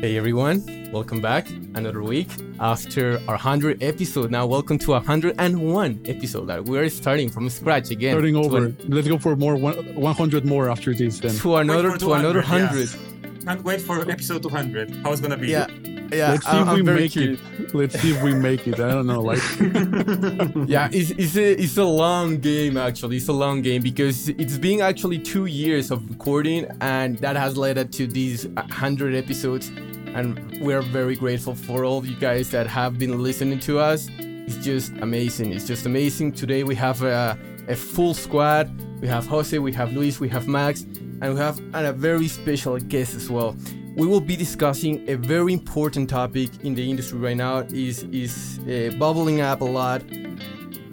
[0.00, 1.48] Hey everyone, welcome back.
[1.74, 2.28] Another week
[2.60, 4.30] after our 100 episode.
[4.30, 8.12] Now, welcome to a 101 episode that we are starting from scratch again.
[8.14, 8.66] Starting over.
[8.66, 11.34] an- Let's go for more one, 100 more after this then.
[11.36, 12.78] To another, for to another 100.
[12.78, 12.96] yes.
[13.44, 14.90] Can't wait for episode 200.
[15.02, 15.48] How it's gonna be?
[15.48, 15.66] Yeah,
[16.12, 16.30] yeah.
[16.32, 17.40] Let's see I- if I'm we make curious.
[17.58, 17.74] it.
[17.74, 18.74] Let's see if we make it.
[18.80, 19.20] I don't know.
[19.20, 19.38] Like
[20.66, 24.58] yeah it's, it's, a, it's a long game actually it's a long game because it's
[24.58, 29.68] been actually two years of recording and that has led up to these 100 episodes
[30.14, 34.56] and we're very grateful for all you guys that have been listening to us it's
[34.56, 38.70] just amazing it's just amazing today we have a, a full squad
[39.00, 40.82] we have jose we have luis we have max
[41.20, 43.54] and we have a very special guest as well
[43.98, 48.60] we will be discussing a very important topic in the industry right now is is
[48.60, 50.02] uh, bubbling up a lot.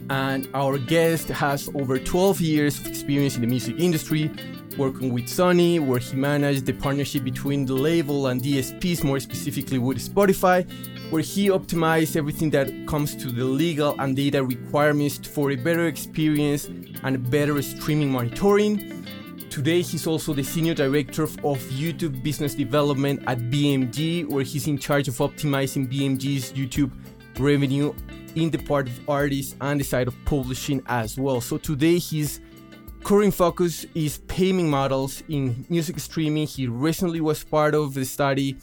[0.09, 4.31] And our guest has over 12 years of experience in the music industry
[4.77, 9.77] working with sony where he managed the partnership between the label and dsps more specifically
[9.77, 10.69] with spotify
[11.11, 15.87] where he optimized everything that comes to the legal and data requirements for a better
[15.87, 16.65] experience
[17.03, 19.04] and better streaming monitoring
[19.55, 24.77] Today, he's also the Senior Director of YouTube Business Development at BMG, where he's in
[24.77, 26.91] charge of optimizing BMG's YouTube
[27.39, 27.93] revenue
[28.35, 31.39] in the part of artists and the side of publishing as well.
[31.39, 32.41] So today, his
[33.05, 36.47] current focus is payment models in music streaming.
[36.47, 38.57] He recently was part of the study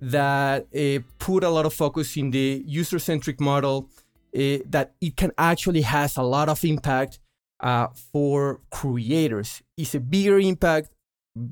[0.00, 3.88] that uh, put a lot of focus in the user-centric model
[4.34, 7.20] uh, that it can actually has a lot of impact
[7.62, 9.62] uh, for creators.
[9.76, 10.90] It's a bigger impact,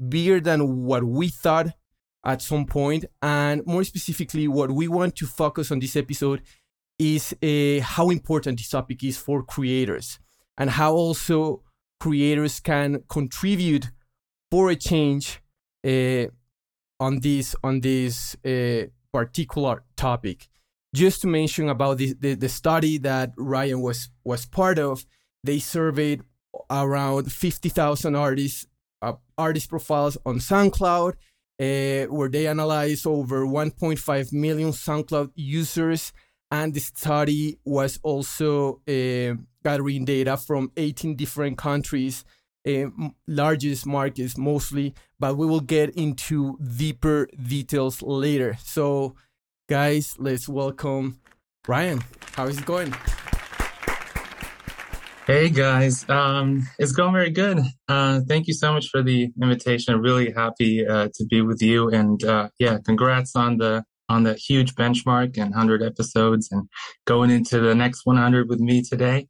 [0.08, 1.68] bigger than what we thought
[2.24, 3.02] at some point.
[3.02, 6.42] point, and more specifically, what we want to focus on this episode
[6.98, 10.18] is uh, how important this topic is for creators
[10.58, 11.62] and how also
[11.98, 13.90] creators can contribute
[14.50, 15.40] for a change
[15.86, 16.26] uh,
[16.98, 20.48] on this on this uh, particular topic.
[20.94, 25.06] Just to mention about the, the, the study that Ryan was was part of,
[25.44, 26.22] they surveyed
[26.70, 28.66] around 50,000 artists
[29.02, 36.12] uh, artist profiles on SoundCloud, uh, where they analyzed over 1.5 million SoundCloud users,
[36.50, 42.24] and the study was also uh, gathering data from 18 different countries,
[42.68, 42.86] uh,
[43.26, 48.56] largest markets mostly, but we will get into deeper details later.
[48.62, 49.14] So,
[49.68, 51.20] guys, let's welcome
[51.66, 52.02] Ryan.
[52.34, 52.94] How is it going?
[55.30, 57.60] Hey guys, um, it's going very good.
[57.86, 59.94] Uh, thank you so much for the invitation.
[59.94, 64.24] I'm really happy uh, to be with you, and uh, yeah, congrats on the on
[64.24, 66.68] the huge benchmark and 100 episodes, and
[67.06, 69.28] going into the next 100 with me today.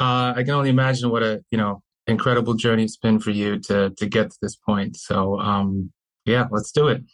[0.00, 3.60] Uh, I can only imagine what a you know incredible journey it's been for you
[3.68, 4.96] to to get to this point.
[4.96, 5.92] So um,
[6.24, 7.04] yeah, let's do it.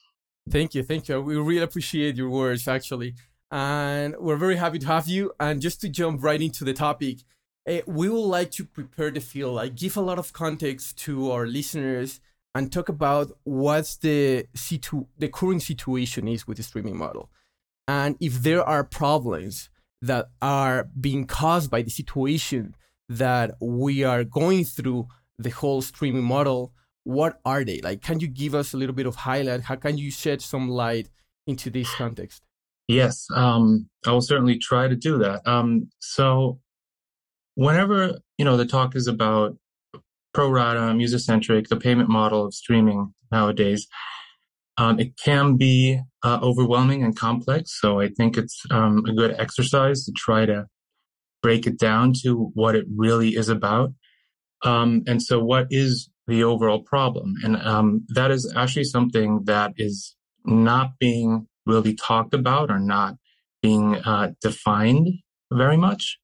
[0.49, 1.21] Thank you, thank you.
[1.21, 3.15] We really appreciate your words, actually,
[3.50, 5.32] and we're very happy to have you.
[5.38, 7.19] And just to jump right into the topic,
[7.87, 11.47] we would like to prepare the field, like give a lot of context to our
[11.47, 12.21] listeners,
[12.54, 17.31] and talk about what's the situ- the current situation is with the streaming model,
[17.88, 19.69] and if there are problems
[20.03, 22.75] that are being caused by the situation
[23.09, 25.06] that we are going through
[25.38, 26.72] the whole streaming model
[27.06, 27.81] what are they?
[27.81, 29.60] Like can you give us a little bit of highlight?
[29.60, 31.09] How can you shed some light
[31.47, 32.43] into this context?
[32.88, 35.47] Yes, um, I will certainly try to do that.
[35.47, 36.60] Um, so,
[37.56, 39.56] whenever you know the talk is about
[40.33, 43.89] pro rata, user centric, the payment model of streaming nowadays,
[44.78, 47.81] um, it can be uh, overwhelming and complex.
[47.81, 50.67] So, I think it's um, a good exercise to try to
[51.43, 53.93] break it down to what it really is about.
[54.62, 57.34] Um, and so, what is the overall problem?
[57.43, 63.17] And um, that is actually something that is not being really talked about or not
[63.62, 65.09] being uh, defined
[65.53, 66.19] very much.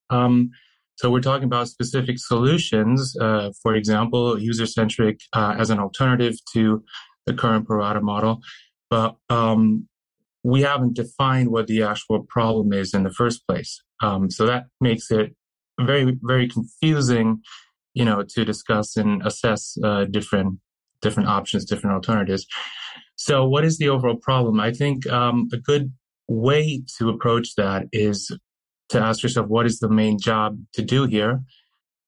[1.03, 6.85] So we're talking about specific solutions, uh, for example, user-centric uh, as an alternative to
[7.27, 8.39] the current pro rata model,
[8.89, 9.89] but um,
[10.45, 13.83] we haven't defined what the actual problem is in the first place.
[14.01, 15.35] Um, so that makes it
[15.81, 17.41] very, very confusing,
[17.95, 20.61] you know, to discuss and assess uh, different
[21.01, 22.47] different options, different alternatives.
[23.17, 24.61] So, what is the overall problem?
[24.61, 25.93] I think um, a good
[26.29, 28.31] way to approach that is
[28.93, 31.41] to ask yourself, what is the main job to do here?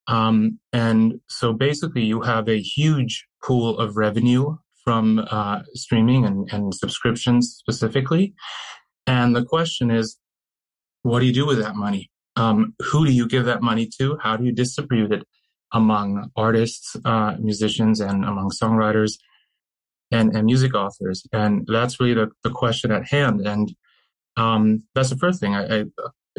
[0.07, 6.49] Um, and so, basically, you have a huge pool of revenue from uh, streaming and,
[6.53, 8.35] and subscriptions specifically.
[9.07, 10.19] And the question is,
[11.03, 12.11] what do you do with that money?
[12.37, 14.19] Um, who do you give that money to?
[14.23, 15.25] How do you distribute it
[15.73, 19.17] among artists, uh, musicians, and among songwriters?
[20.11, 21.27] and, and music authors.
[21.33, 23.41] And that's really the, the question at hand.
[23.47, 23.75] And
[24.37, 25.55] um, that's the first thing.
[25.55, 25.85] I, I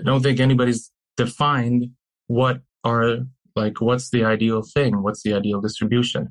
[0.03, 1.89] don't think anybody's defined
[2.27, 3.19] what are
[3.55, 6.29] like what's the ideal thing, what's the ideal distribution.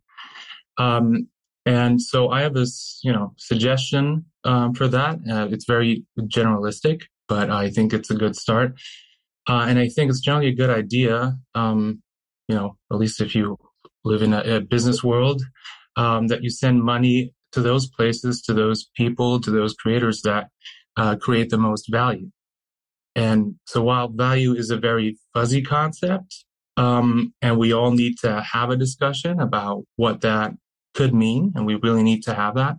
[0.79, 1.29] Um,
[1.67, 5.19] and so I have this, you know, suggestion um, for that.
[5.31, 8.75] Uh, it's very generalistic, but I think it's a good start.
[9.49, 12.03] Uh, and I think it's generally a good idea, um,
[12.49, 13.59] you know, at least if you
[14.05, 15.43] live in a, a business world,
[15.97, 20.49] um, that you send money to those places, to those people, to those creators that
[20.97, 22.31] uh, create the most value.
[23.15, 26.45] And so while value is a very fuzzy concept,
[26.77, 30.53] um, and we all need to have a discussion about what that
[30.95, 32.77] could mean, and we really need to have that.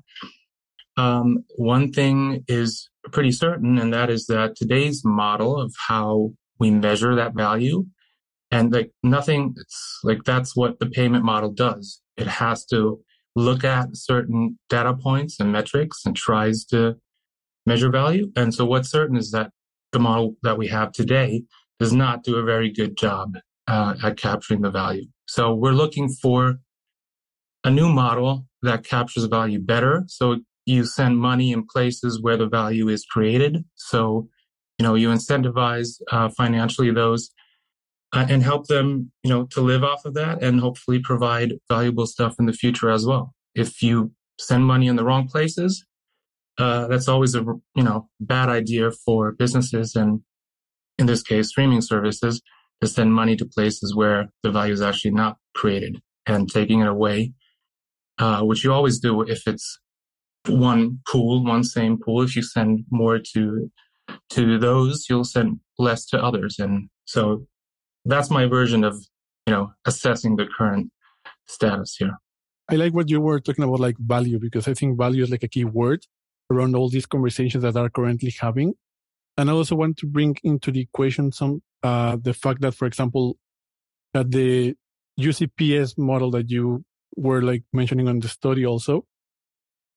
[0.97, 6.71] Um, one thing is pretty certain, and that is that today's model of how we
[6.71, 7.85] measure that value,
[8.51, 12.01] and like nothing, it's like that's what the payment model does.
[12.17, 13.01] It has to
[13.35, 16.95] look at certain data points and metrics and tries to
[17.65, 18.31] measure value.
[18.35, 19.51] And so what's certain is that
[19.95, 21.43] the model that we have today
[21.79, 23.37] does not do a very good job
[23.67, 25.07] uh, at capturing the value.
[25.25, 26.55] So we're looking for
[27.63, 30.03] a new model that captures value better.
[30.07, 33.63] So you send money in places where the value is created.
[33.75, 34.27] So,
[34.77, 37.31] you know, you incentivize uh, financially those
[38.11, 42.05] uh, and help them, you know, to live off of that and hopefully provide valuable
[42.05, 43.33] stuff in the future as well.
[43.55, 45.85] If you send money in the wrong places,
[46.57, 47.41] uh, that's always a
[47.75, 50.21] you know bad idea for businesses and
[50.97, 52.41] in this case streaming services
[52.81, 56.87] to send money to places where the value is actually not created and taking it
[56.87, 57.33] away,
[58.19, 59.79] uh, which you always do if it's
[60.47, 62.21] one pool, one same pool.
[62.21, 63.71] If you send more to
[64.31, 67.47] to those, you'll send less to others, and so
[68.05, 68.95] that's my version of
[69.45, 70.91] you know assessing the current
[71.47, 72.17] status here.
[72.69, 75.43] I like what you were talking about, like value, because I think value is like
[75.43, 76.05] a key word
[76.51, 78.73] around all these conversations that are currently having.
[79.37, 82.85] And I also want to bring into the equation some uh, the fact that, for
[82.85, 83.37] example,
[84.13, 84.75] that the
[85.19, 86.83] UCPS model that you
[87.15, 89.05] were like mentioning on the study also,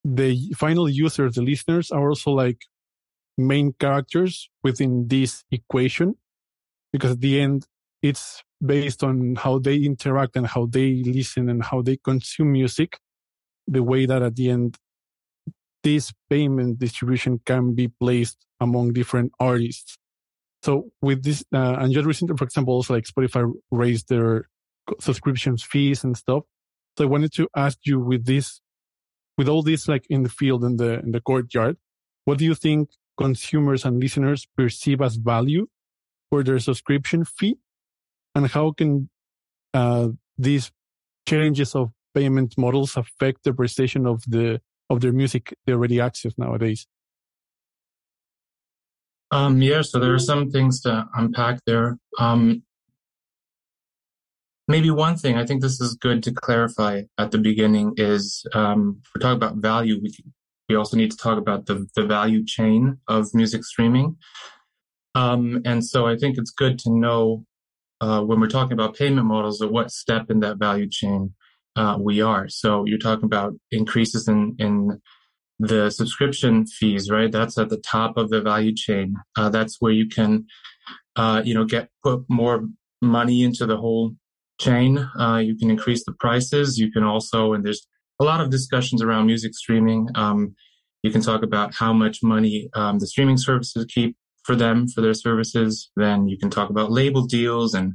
[0.05, 2.59] the final users, the listeners, are also like
[3.37, 6.17] main characters within this equation,
[6.93, 7.67] because at the end,
[8.03, 12.99] it's based on how they interact and how they listen and how they consume music,
[13.67, 14.77] the way that at the end
[15.89, 19.97] this payment distribution can be placed among different artists.
[20.63, 24.49] So with this, uh, and just recently, for example, also like Spotify raised their
[25.01, 26.43] subscriptions fees and stuff.
[26.97, 28.61] So I wanted to ask you with this,
[29.39, 31.77] with all this like in the field and the in the courtyard,
[32.27, 35.69] what do you think consumers and listeners perceive as value
[36.29, 37.57] for their subscription fee,
[38.35, 39.09] and how can
[39.73, 40.71] uh, these
[41.27, 46.33] changes of payment models affect the precision of the of their music they already access
[46.39, 46.87] nowadays?
[49.31, 51.99] Um, yeah, so there are some things to unpack there.
[52.19, 52.63] Um,
[54.67, 59.01] maybe one thing I think this is good to clarify at the beginning is um,
[59.05, 60.15] if we're talking about value, we,
[60.69, 64.17] we also need to talk about the, the value chain of music streaming.
[65.15, 67.45] Um, and so I think it's good to know
[68.01, 71.35] uh, when we're talking about payment models at what step in that value chain
[71.79, 72.49] uh, we are.
[72.49, 75.01] So you're talking about increases in, in
[75.61, 77.31] the subscription fees, right?
[77.31, 79.15] That's at the top of the value chain.
[79.37, 80.47] Uh, that's where you can,
[81.15, 82.67] uh, you know, get put more
[83.01, 84.13] money into the whole
[84.61, 84.99] chain.
[84.99, 86.79] Uh, you can increase the prices.
[86.79, 87.87] You can also, and there's
[88.21, 90.09] a lot of discussions around music streaming.
[90.17, 90.57] Um,
[91.05, 95.01] you can talk about how much money um, the streaming services keep for them for
[95.01, 95.91] their services.
[95.95, 97.95] Then you can talk about label deals and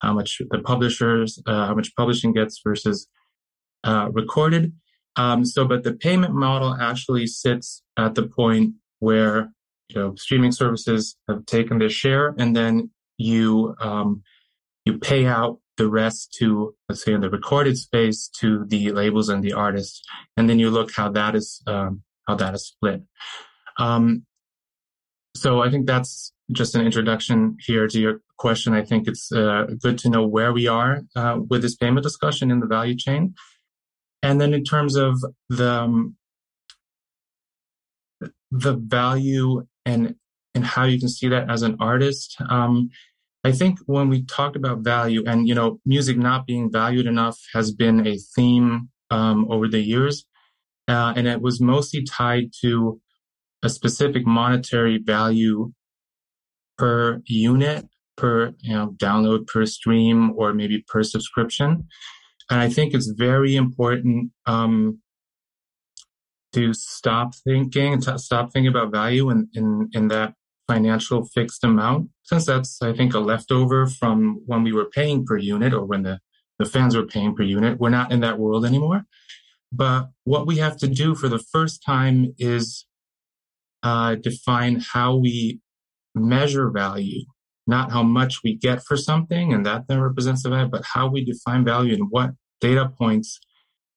[0.00, 3.08] how much the publishers, uh, how much publishing gets versus
[3.84, 4.72] uh, recorded.
[5.16, 9.52] Um, so, but the payment model actually sits at the point where
[9.88, 14.22] you know streaming services have taken their share, and then you um,
[14.84, 19.28] you pay out the rest to let's say in the recorded space to the labels
[19.28, 20.02] and the artists,
[20.36, 23.02] and then you look how that is um, how that is split.
[23.78, 24.24] Um,
[25.34, 28.74] so I think that's just an introduction here to your question.
[28.74, 32.50] I think it's uh, good to know where we are uh, with this payment discussion
[32.50, 33.34] in the value chain.
[34.22, 36.16] And then in terms of the, um,
[38.50, 40.16] the value and,
[40.54, 42.90] and how you can see that as an artist, um,
[43.44, 47.38] I think when we talk about value and, you know, music not being valued enough
[47.54, 50.26] has been a theme um, over the years.
[50.88, 53.00] Uh, and it was mostly tied to
[53.62, 55.72] a specific monetary value
[56.80, 61.86] per unit, per you know, download per stream, or maybe per subscription.
[62.50, 65.00] And I think it's very important um,
[66.54, 70.32] to stop thinking, to stop thinking about value in, in, in that
[70.66, 75.36] financial fixed amount, since that's, I think, a leftover from when we were paying per
[75.36, 76.18] unit or when the,
[76.58, 77.78] the fans were paying per unit.
[77.78, 79.04] We're not in that world anymore.
[79.70, 82.86] But what we have to do for the first time is
[83.82, 85.60] uh, define how we
[86.14, 87.24] measure value,
[87.66, 91.08] not how much we get for something, and that then represents the value, but how
[91.08, 93.40] we define value and what data points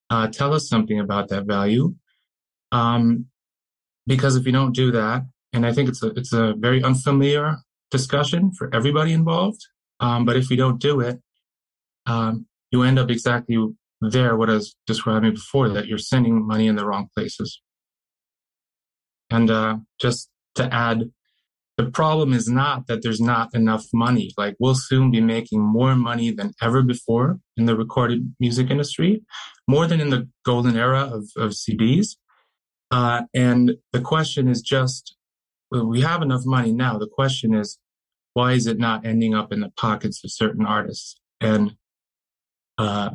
[0.10, 1.96] uh, tell us something about that value.
[2.72, 3.25] Um,
[4.05, 7.58] because if you don't do that, and I think it's a it's a very unfamiliar
[7.91, 9.62] discussion for everybody involved.
[10.00, 11.20] Um, but if you don't do it,
[12.05, 13.58] um, you end up exactly
[14.01, 14.36] there.
[14.36, 17.62] What I was describing before, that you're sending money in the wrong places.
[19.29, 21.12] And uh, just to add,
[21.77, 24.32] the problem is not that there's not enough money.
[24.38, 29.24] Like we'll soon be making more money than ever before in the recorded music industry,
[29.68, 32.15] more than in the golden era of, of CDs.
[32.92, 35.15] Uh, and the question is just,
[35.72, 37.00] we have enough money now.
[37.00, 37.80] The question is,
[38.34, 41.15] why is it not ending up in the pockets of certain artists?
[41.42, 41.75] And
[42.77, 43.12] uh,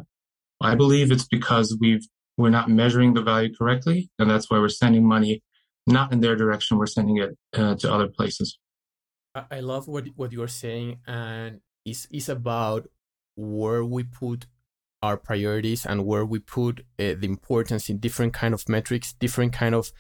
[0.61, 4.69] I believe it's because we've we're not measuring the value correctly, and that's why we're
[4.69, 5.43] sending money
[5.89, 6.79] not in their direction.
[6.79, 8.59] We're sending it uh, to other places.
[9.51, 12.89] I love what what you're saying, and it's it's about
[13.37, 14.47] where we put
[15.03, 19.53] our priorities and where we put uh, the importance in different kind of metrics, different
[19.53, 19.93] kind of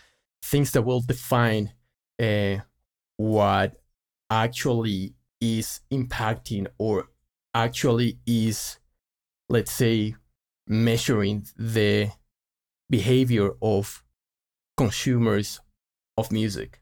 [0.42, 1.72] things that will define
[2.20, 2.56] uh,
[3.16, 3.76] what
[4.30, 7.08] actually is impacting or
[7.54, 8.78] actually is,
[9.48, 10.16] let's say,
[10.66, 12.10] measuring the
[12.90, 14.02] behavior of
[14.76, 15.60] consumers
[16.18, 16.80] of music.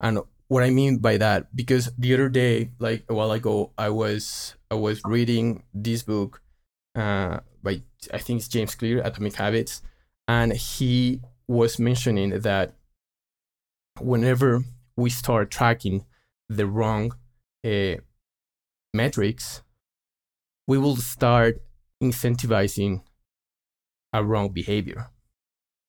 [0.00, 3.88] And what I mean by that, because the other day, like a while ago, I
[3.90, 6.42] was I was reading this book
[6.94, 9.82] uh, by I think it's James Clear, Atomic Habits,
[10.28, 12.74] and he was mentioning that
[14.00, 14.62] whenever
[14.96, 16.04] we start tracking
[16.48, 17.12] the wrong
[17.64, 17.96] uh,
[18.94, 19.62] metrics,
[20.66, 21.62] we will start
[22.02, 23.02] incentivizing
[24.12, 25.10] a wrong behavior.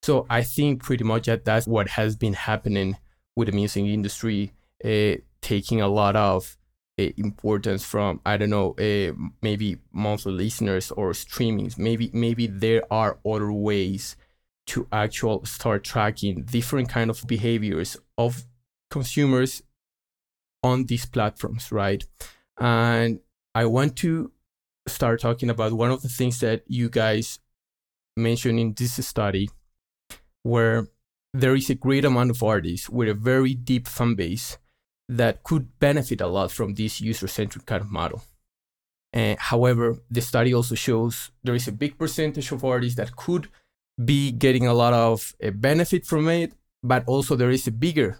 [0.07, 2.95] So I think pretty much that that's what has been happening
[3.35, 6.57] with the music industry, uh, taking a lot of
[6.97, 9.11] uh, importance from I don't know uh,
[9.41, 11.77] maybe monthly listeners or streamings.
[11.77, 14.15] Maybe maybe there are other ways
[14.67, 18.45] to actual start tracking different kind of behaviors of
[18.89, 19.61] consumers
[20.63, 22.01] on these platforms, right?
[22.57, 23.19] And
[23.53, 24.31] I want to
[24.87, 27.39] start talking about one of the things that you guys
[28.15, 29.49] mentioned in this study
[30.47, 30.87] where
[31.33, 34.57] there is a great amount of artists with a very deep fan base
[35.09, 38.21] that could benefit a lot from this user-centric kind of model.
[39.13, 43.47] Uh, however, the study also shows there is a big percentage of artists that could
[44.03, 48.19] be getting a lot of uh, benefit from it, but also there is a bigger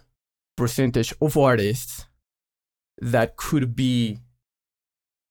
[0.56, 2.06] percentage of artists
[3.00, 4.18] that could be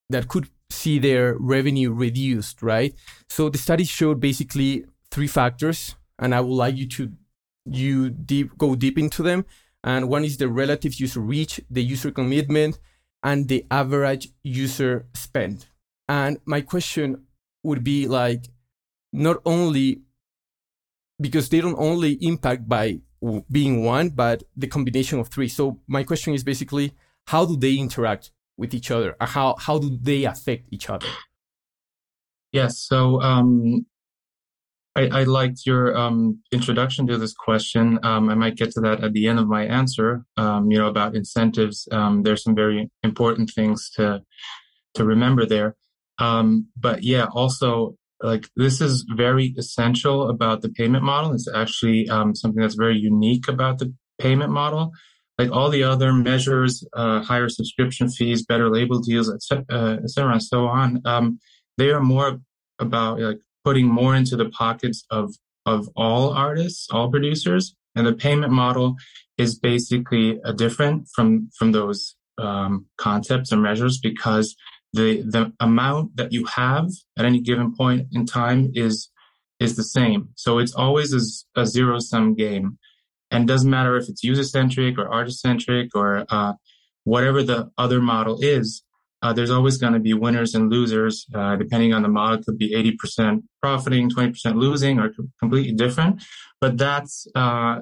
[0.08, 2.94] that could see their revenue reduced, right?
[3.28, 7.12] So the study showed basically three factors, and I would like you to
[7.64, 9.44] you deep go deep into them.
[9.84, 12.78] And one is the relative user reach, the user commitment,
[13.22, 15.66] and the average user spend.
[16.08, 17.26] And my question
[17.62, 18.48] would be like,
[19.12, 20.02] not only
[21.20, 23.00] because they don't only impact by
[23.50, 25.48] being one, but the combination of three.
[25.48, 26.92] So my question is basically,
[27.26, 29.16] how do they interact with each other?
[29.20, 31.06] How how do they affect each other?
[32.52, 32.78] Yes.
[32.78, 33.86] So um,
[34.98, 38.00] I, I liked your um, introduction to this question.
[38.02, 40.24] Um, I might get to that at the end of my answer.
[40.36, 41.86] Um, you know about incentives.
[41.92, 44.22] Um, there's some very important things to
[44.94, 45.76] to remember there.
[46.18, 51.32] Um, but yeah, also like this is very essential about the payment model.
[51.32, 54.90] It's actually um, something that's very unique about the payment model.
[55.38, 60.20] Like all the other measures, uh, higher subscription fees, better label deals, etc., uh, et
[60.20, 61.38] and so on.
[61.76, 62.40] they are more
[62.80, 65.34] about like putting more into the pockets of
[65.66, 68.96] of all artists, all producers, and the payment model
[69.36, 74.56] is basically a different from from those um, concepts or measures because
[74.92, 76.88] the the amount that you have
[77.18, 79.10] at any given point in time is
[79.60, 80.28] is the same.
[80.36, 82.78] So it's always a, a zero sum game,
[83.30, 86.54] and doesn't matter if it's user centric or artist centric or uh,
[87.04, 88.82] whatever the other model is.
[89.20, 92.38] Uh, there's always going to be winners and losers, uh, depending on the model.
[92.38, 92.72] It could be
[93.02, 96.22] 80% profiting, 20% losing, or completely different.
[96.60, 97.80] But that's uh,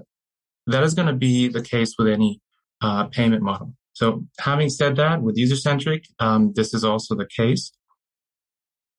[0.66, 2.40] that is going to be the case with any
[2.80, 3.74] uh, payment model.
[3.92, 7.72] So, having said that, with user centric, um, this is also the case.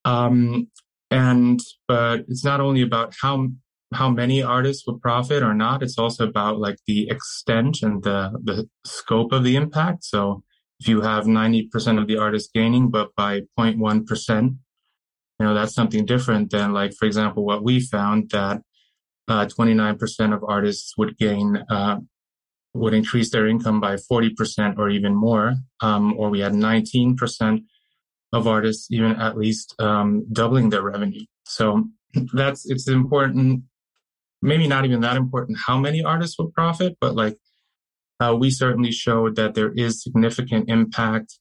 [0.04, 0.68] Um,
[1.10, 3.48] and but it's not only about how
[3.94, 5.82] how many artists would profit or not.
[5.82, 10.04] It's also about like the extent and the, the scope of the impact.
[10.04, 10.42] So
[10.80, 16.04] if you have 90% of the artists gaining, but by 0.1%, you know, that's something
[16.04, 18.62] different than like, for example, what we found that
[19.28, 21.98] uh, 29% of artists would gain, uh,
[22.74, 25.54] would increase their income by 40% or even more.
[25.80, 27.64] Um, or we had 19%
[28.32, 31.24] of artists even at least um, doubling their revenue.
[31.44, 31.84] So
[32.32, 33.62] that's, it's important
[34.42, 37.36] maybe not even that important how many artists will profit, but like
[38.20, 41.38] uh, we certainly showed that there is significant impact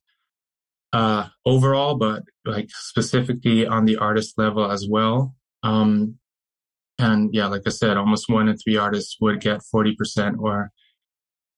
[0.93, 5.35] uh, overall, but like specifically on the artist level as well.
[5.63, 6.15] Um,
[6.99, 10.71] and yeah, like I said, almost one in three artists would get 40% or,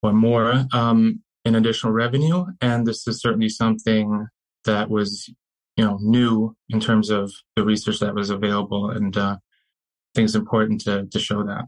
[0.02, 2.46] or more, um, in additional revenue.
[2.60, 4.28] And this is certainly something
[4.66, 5.30] that was,
[5.78, 8.90] you know, new in terms of the research that was available.
[8.90, 9.38] And, uh,
[10.16, 11.66] think it's important to, to show that.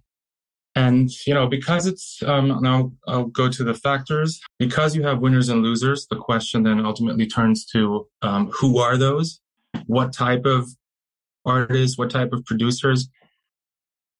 [0.76, 4.40] And, you know, because it's, um, now I'll go to the factors.
[4.58, 8.98] Because you have winners and losers, the question then ultimately turns to, um, who are
[8.98, 9.42] those?
[9.88, 10.70] What type of
[11.46, 13.10] artists, what type of producers,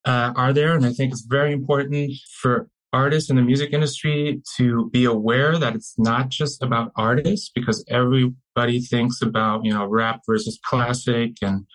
[0.06, 0.76] uh, are there?
[0.76, 5.58] And I think it's very important for artists in the music industry to be aware
[5.58, 11.38] that it's not just about artists because everybody thinks about, you know, rap versus classic
[11.42, 11.66] and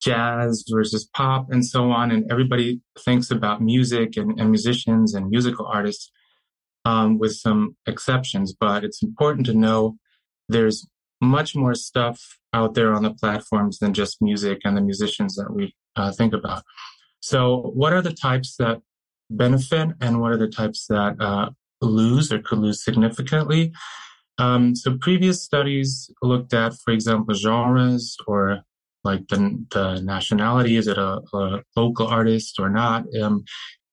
[0.00, 2.10] jazz versus pop and so on.
[2.10, 6.10] And everybody thinks about music and, and musicians and musical artists
[6.84, 8.54] um, with some exceptions.
[8.58, 9.96] But it's important to know
[10.48, 10.86] there's
[11.20, 15.52] much more stuff out there on the platforms than just music and the musicians that
[15.52, 16.62] we uh, think about.
[17.20, 18.80] So, what are the types that
[19.30, 21.50] benefit and what are the types that uh,
[21.80, 23.72] lose or could lose significantly?
[24.38, 28.62] Um, so previous studies looked at, for example, genres or
[29.04, 30.76] like the, the nationality.
[30.76, 33.04] Is it a, a local artist or not?
[33.20, 33.44] Um,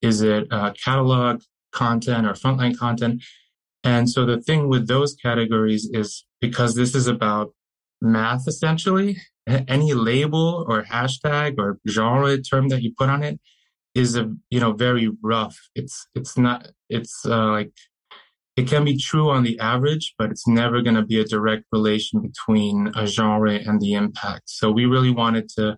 [0.01, 0.49] is it
[0.83, 3.23] catalog content or frontline content?
[3.83, 7.53] And so the thing with those categories is because this is about
[8.01, 13.39] math essentially, any label or hashtag or genre term that you put on it
[13.93, 15.57] is a you know very rough.
[15.75, 17.71] It's it's not it's uh, like
[18.55, 21.65] it can be true on the average, but it's never going to be a direct
[21.71, 24.43] relation between a genre and the impact.
[24.45, 25.77] So we really wanted to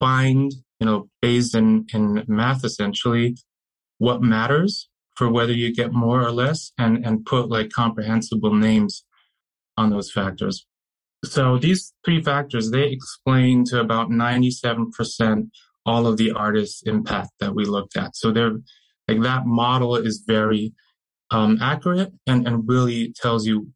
[0.00, 3.36] find, you know, based in, in math essentially,
[3.98, 9.04] what matters for whether you get more or less and, and put like comprehensible names
[9.76, 10.66] on those factors.
[11.24, 15.50] So these three factors, they explain to about 97%
[15.86, 18.16] all of the artists' impact that we looked at.
[18.16, 18.58] So they're
[19.06, 20.72] like that model is very
[21.30, 23.68] um, accurate and, and really tells you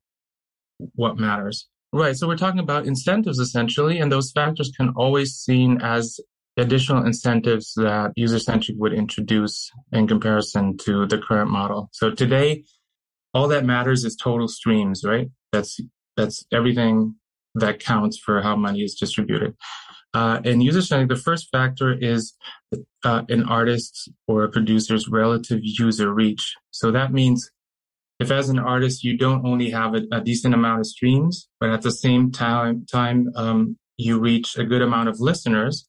[0.94, 1.68] what matters.
[1.92, 2.16] Right.
[2.16, 6.18] So we're talking about incentives essentially, and those factors can always seen as
[6.56, 11.88] additional incentives that user centric would introduce in comparison to the current model.
[11.92, 12.64] So today,
[13.32, 15.28] all that matters is total streams, right?
[15.52, 15.80] That's
[16.16, 17.16] that's everything
[17.56, 19.54] that counts for how money is distributed.
[20.14, 22.34] Uh, in user centric, the first factor is
[23.04, 26.54] uh, an artist's or a producer's relative user reach.
[26.70, 27.50] So that means
[28.20, 31.70] if as an artist you don't only have a, a decent amount of streams, but
[31.70, 35.88] at the same time, time um, you reach a good amount of listeners,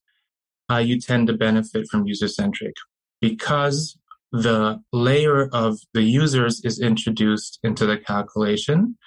[0.72, 2.74] uh, you tend to benefit from user centric
[3.22, 3.98] because
[4.32, 8.98] the layer of the users is introduced into the calculation.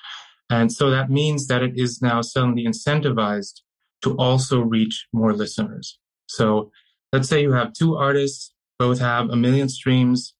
[0.48, 3.60] And so that means that it is now suddenly incentivized
[4.02, 5.98] to also reach more listeners.
[6.26, 6.70] So
[7.12, 10.34] let's say you have two artists, both have a million streams.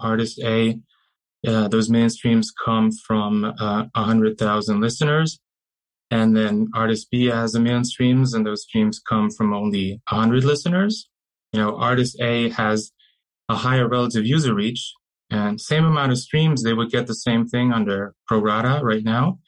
[0.00, 0.78] Artist A,
[1.46, 5.38] uh, those million streams come from uh, 100,000 listeners.
[6.10, 10.44] And then artist B has a million streams and those streams come from only 100
[10.44, 11.08] listeners.
[11.52, 12.92] You know, artist A has
[13.48, 14.92] a higher relative user reach
[15.30, 19.02] and same amount of streams, they would get the same thing under pro rata right
[19.02, 19.38] now.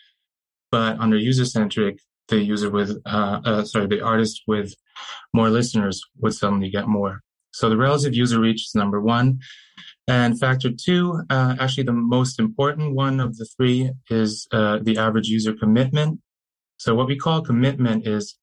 [0.71, 4.75] But under user centric, the user with, uh, uh, sorry, the artist with
[5.33, 7.21] more listeners would suddenly get more.
[7.53, 9.41] So the relative user reach is number one.
[10.09, 14.99] And factor two, uh, actually the most important one of the three is uh, the
[14.99, 16.21] average user commitment.
[16.79, 18.39] So what we call commitment is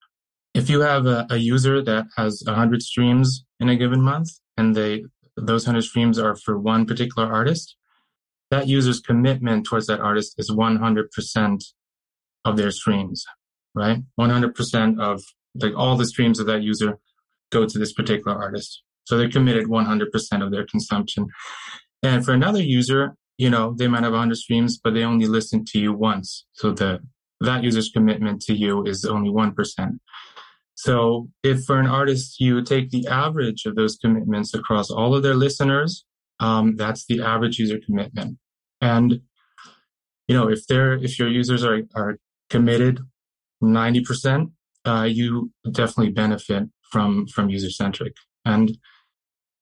[0.54, 4.76] if you have a, a user that has 100 streams in a given month and
[4.76, 5.04] they
[5.36, 7.76] those 100 streams are for one particular artist,
[8.52, 11.63] that user's commitment towards that artist is 100%
[12.46, 13.26] of their streams
[13.75, 13.99] right?
[14.19, 15.21] 100% of
[15.55, 16.97] like all the streams of that user
[17.51, 18.81] go to this particular artist.
[19.05, 21.27] So they're committed 100% of their consumption.
[22.01, 25.65] And for another user, you know, they might have 100 streams, but they only listen
[25.65, 26.45] to you once.
[26.53, 26.99] So the,
[27.41, 29.99] that user's commitment to you is only 1%.
[30.75, 35.23] So if for an artist you take the average of those commitments across all of
[35.23, 36.05] their listeners,
[36.39, 38.38] um, that's the average user commitment.
[38.81, 39.21] And
[40.27, 42.17] you know, if they're if your users are are
[42.49, 42.99] committed
[43.63, 44.52] 90%,
[44.86, 48.13] uh, you definitely benefit from from user centric.
[48.45, 48.78] And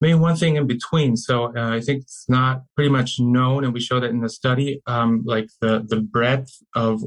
[0.01, 1.15] maybe one thing in between.
[1.15, 4.29] So uh, I think it's not pretty much known, and we show that in the
[4.29, 7.03] study, um, like the the breadth of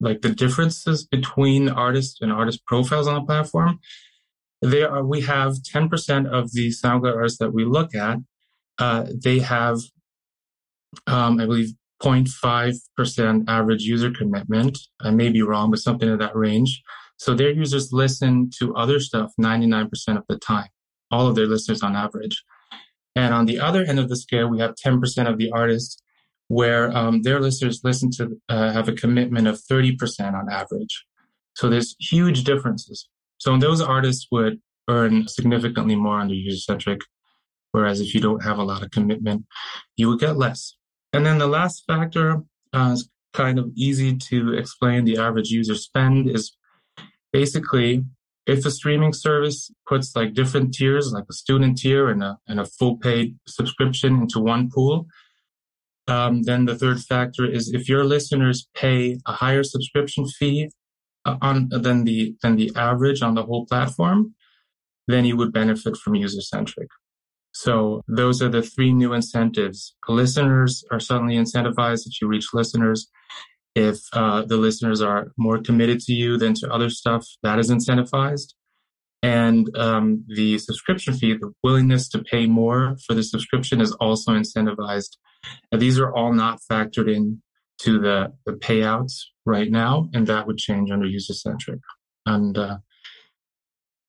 [0.00, 3.78] like the differences between artists and artist profiles on the platform.
[4.60, 8.18] There are we have 10% of the SoundCloud artists that we look at.
[8.78, 9.78] Uh, they have,
[11.06, 14.78] um, I believe, 0.5% average user commitment.
[15.00, 16.82] I may be wrong, but something in that range.
[17.16, 20.68] So their users listen to other stuff 99% of the time,
[21.10, 22.42] all of their listeners on average.
[23.16, 26.02] And on the other end of the scale, we have 10% of the artists
[26.48, 31.04] where um, their listeners listen to uh, have a commitment of 30% on average.
[31.54, 33.08] So there's huge differences.
[33.38, 37.00] So those artists would earn significantly more under user centric,
[37.72, 39.46] whereas if you don't have a lot of commitment,
[39.96, 40.76] you would get less.
[41.14, 45.04] And then the last factor uh, is kind of easy to explain.
[45.04, 46.56] The average user spend is
[47.32, 48.04] basically
[48.46, 52.58] if a streaming service puts like different tiers, like a student tier and a, and
[52.58, 55.06] a full paid subscription into one pool,
[56.08, 60.68] um, then the third factor is if your listeners pay a higher subscription fee
[61.24, 64.34] uh, on than the than the average on the whole platform,
[65.06, 66.88] then you would benefit from user centric.
[67.54, 69.94] So those are the three new incentives.
[70.08, 73.08] Listeners are suddenly incentivized if you reach listeners.
[73.76, 77.70] If uh, the listeners are more committed to you than to other stuff, that is
[77.70, 78.54] incentivized.
[79.22, 84.32] And um, the subscription fee, the willingness to pay more for the subscription is also
[84.32, 85.16] incentivized.
[85.72, 87.40] And these are all not factored in
[87.82, 91.80] to the, the payouts right now, and that would change under user centric.
[92.26, 92.78] And uh,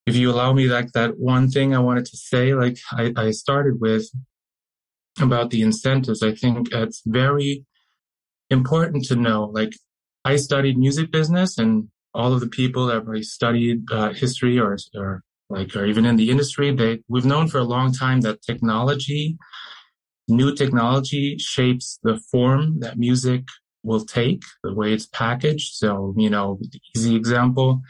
[0.06, 3.32] if you allow me like that one thing I wanted to say, like I, I
[3.32, 4.06] started with
[5.20, 7.66] about the incentives, I think it's very
[8.50, 9.74] important to know, like
[10.24, 14.78] I studied music business and all of the people that have studied uh, history or,
[14.96, 18.42] or like, or even in the industry, they, we've known for a long time that
[18.42, 19.38] technology,
[20.28, 23.44] new technology shapes the form that music
[23.84, 25.76] will take, the way it's packaged.
[25.76, 26.60] So, you know,
[26.96, 27.82] easy example,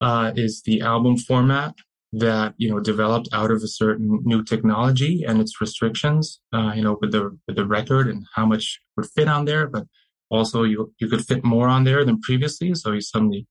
[0.00, 1.74] uh, is the album format
[2.12, 6.40] that you know developed out of a certain new technology and its restrictions.
[6.52, 9.66] Uh, you know, with the with the record and how much would fit on there,
[9.66, 9.84] but
[10.30, 12.74] also you you could fit more on there than previously.
[12.74, 13.46] So you suddenly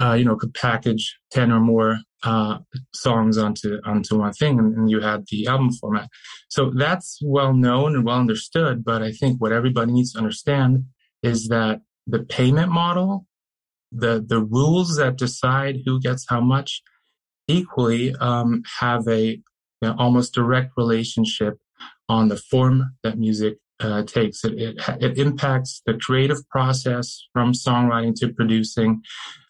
[0.00, 2.58] uh, you know could package ten or more uh,
[2.94, 6.08] songs onto onto one thing, and, and you had the album format.
[6.48, 8.84] So that's well known and well understood.
[8.84, 10.84] But I think what everybody needs to understand
[11.22, 13.26] is that the payment model
[13.92, 16.82] the the rules that decide who gets how much
[17.48, 19.42] equally um, have a you
[19.82, 21.58] know, almost direct relationship
[22.08, 24.44] on the form that music uh, takes.
[24.44, 29.02] It, it, it impacts the creative process from songwriting to producing,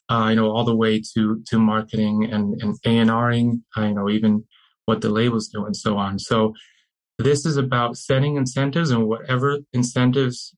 [0.08, 3.64] uh, you know, all the way to to marketing and and A and Ring.
[3.76, 4.44] Uh, you know, even
[4.86, 6.18] what the labels do and so on.
[6.18, 6.54] So
[7.18, 10.54] this is about setting incentives, and whatever incentives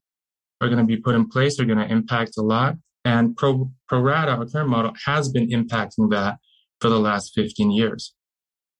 [0.60, 2.76] are going to be put in place are going to impact a lot.
[3.04, 6.38] And pro, pro rata, our current model, has been impacting that
[6.80, 8.14] for the last 15 years.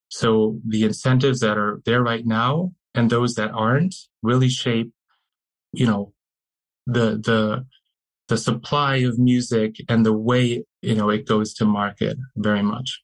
[0.09, 4.93] So the incentives that are there right now and those that aren't really shape,
[5.73, 6.13] you know,
[6.87, 7.67] the, the,
[8.29, 13.03] the supply of music and the way, you know, it goes to market very much.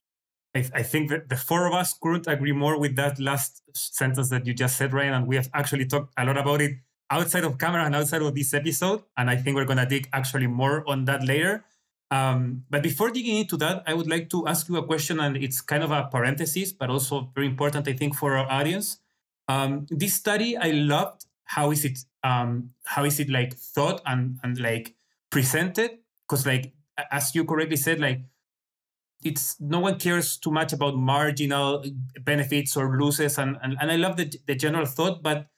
[0.54, 4.30] I, I think that the four of us couldn't agree more with that last sentence
[4.30, 5.14] that you just said, Ryan.
[5.14, 6.72] And we have actually talked a lot about it
[7.11, 9.03] outside of camera and outside of this episode.
[9.16, 11.64] And I think we're going to dig actually more on that later.
[12.11, 15.37] Um, but before digging into that, I would like to ask you a question, and
[15.37, 18.99] it's kind of a parenthesis, but also very important, I think, for our audience.
[19.49, 24.38] Um, this study, I loved how is it, um, how is it like thought and
[24.42, 24.94] and like
[25.31, 25.99] presented?
[26.29, 26.73] Because like
[27.11, 28.23] as you correctly said, like
[29.23, 31.85] it's no one cares too much about marginal
[32.20, 35.49] benefits or losses, and and, and I love the the general thought, but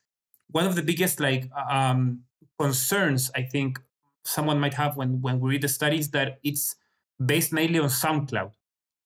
[0.52, 2.20] one of the biggest like um,
[2.58, 3.80] concerns I think
[4.24, 6.76] someone might have when when we read the studies that it's
[7.24, 8.52] based mainly on SoundCloud.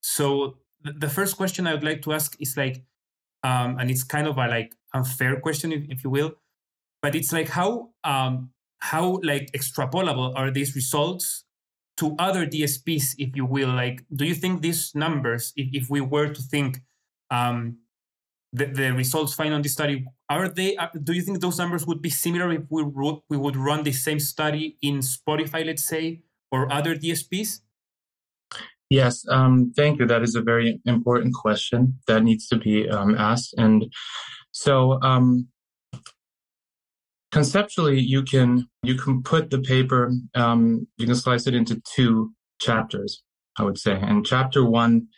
[0.00, 2.84] So th- the first question I would like to ask is like,
[3.42, 6.34] um, and it's kind of a like unfair question if, if you will,
[7.02, 11.44] but it's like how um, how like extrapolable are these results
[11.96, 13.70] to other DSPs, if you will?
[13.70, 16.82] Like, do you think these numbers, if, if we were to think
[17.30, 17.78] um,
[18.52, 21.86] the, the results found on this study are they uh, do you think those numbers
[21.86, 25.84] would be similar if we wrote, we would run the same study in spotify let's
[25.84, 27.60] say or other dsps
[28.88, 30.06] Yes, um, thank you.
[30.06, 33.54] That is a very important question that needs to be um, asked.
[33.58, 33.92] And
[34.52, 35.48] so, um,
[37.32, 42.32] conceptually, you can you can put the paper, um, you can slice it into two
[42.60, 43.22] chapters.
[43.58, 45.08] I would say, and chapter one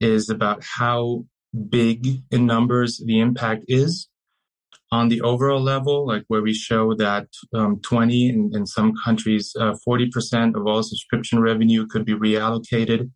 [0.00, 1.24] is about how
[1.56, 4.08] big in numbers the impact is
[4.92, 9.54] on the overall level, like where we show that um, 20 in, in, some countries,
[9.58, 13.10] uh, 40% of all subscription revenue could be reallocated.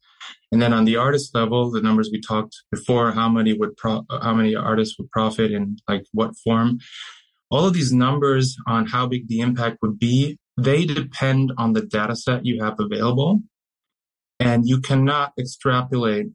[0.51, 4.05] And then on the artist level, the numbers we talked before, how many would pro-
[4.21, 6.79] how many artists would profit in like what form.
[7.51, 11.83] All of these numbers on how big the impact would be, they depend on the
[11.83, 13.43] data set you have available.
[14.41, 16.29] And you cannot extrapolate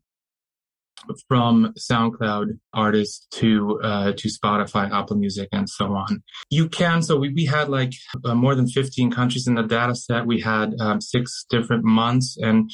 [1.27, 6.23] from SoundCloud artists to uh, to Spotify, Apple Music, and so on.
[6.49, 7.01] You can.
[7.01, 10.25] So we, we had like uh, more than 15 countries in the data set.
[10.25, 12.69] We had um, six different months, and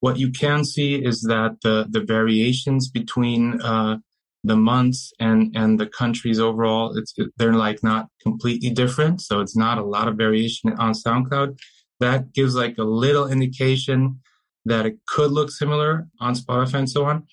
[0.00, 3.98] what you can see is that the the variations between uh,
[4.44, 9.20] the months and and the countries overall, it's they're like not completely different.
[9.20, 11.58] So it's not a lot of variation on SoundCloud.
[12.00, 14.20] That gives like a little indication
[14.66, 17.26] that it could look similar on Spotify and so on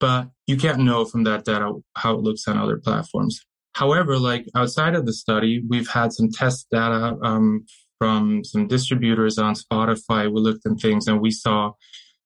[0.00, 3.40] but you can't know from that data how it looks on other platforms.
[3.74, 7.66] However, like outside of the study, we've had some test data um,
[7.98, 10.32] from some distributors on Spotify.
[10.32, 11.72] We looked at things and we saw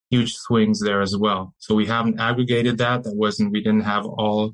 [0.09, 1.53] huge swings there as well.
[1.57, 3.03] So we haven't aggregated that.
[3.03, 4.53] That wasn't, we didn't have all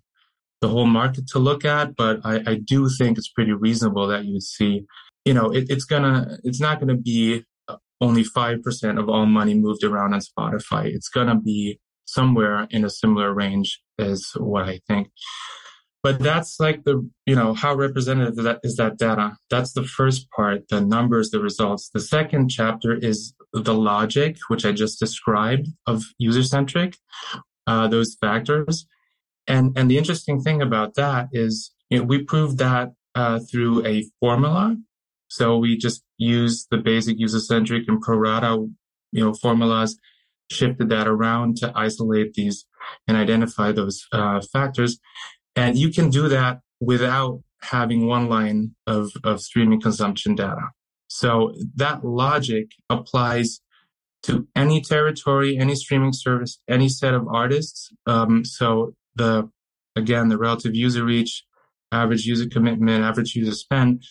[0.62, 4.26] the whole market to look at, but I, I do think it's pretty reasonable that
[4.26, 4.86] you would see,
[5.26, 7.44] you know, it, it's gonna, it's not gonna be
[8.02, 10.86] only 5% of all money moved around on Spotify.
[10.86, 15.10] It's gonna be somewhere in a similar range is what I think.
[16.04, 19.36] But that's like the, you know, how representative that is that data.
[19.50, 21.90] That's the first part, the numbers, the results.
[21.94, 26.98] The second chapter is the logic, which I just described of user centric,
[27.66, 28.88] uh, those factors.
[29.48, 33.86] And, and the interesting thing about that is, you know, we proved that, uh, through
[33.86, 34.78] a formula.
[35.30, 38.66] So we just use the basic user centric and pro rata,
[39.12, 39.98] you know, formulas
[40.50, 42.66] shifted that around to isolate these
[43.08, 45.00] and identify those uh, factors.
[45.56, 50.70] And you can do that without having one line of, of streaming consumption data.
[51.08, 53.62] So that logic applies
[54.24, 57.90] to any territory, any streaming service, any set of artists.
[58.06, 59.50] Um, so the,
[59.96, 61.44] again, the relative user reach,
[61.92, 64.04] average user commitment, average user spend,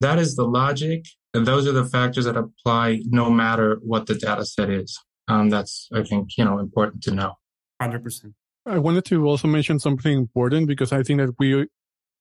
[0.00, 1.04] that is the logic.
[1.34, 4.98] And those are the factors that apply no matter what the data set is.
[5.28, 7.34] Um, that's, I think, you know, important to know.
[7.82, 8.32] 100%.
[8.66, 11.66] I wanted to also mention something important because I think that we,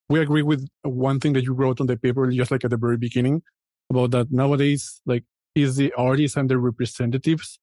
[0.09, 2.77] we agree with one thing that you wrote on the paper, just like at the
[2.77, 3.41] very beginning
[3.89, 5.23] about that nowadays, like,
[5.55, 7.59] is the artists and the representatives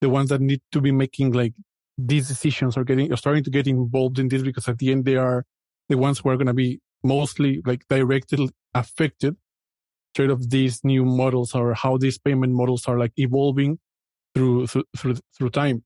[0.00, 1.54] the ones that need to be making like
[1.96, 5.04] these decisions or getting or starting to get involved in this because at the end
[5.04, 5.44] they are
[5.88, 9.36] the ones who are going to be mostly like directly affected
[10.14, 13.78] straight of these new models or how these payment models are like evolving
[14.38, 15.82] through through through time.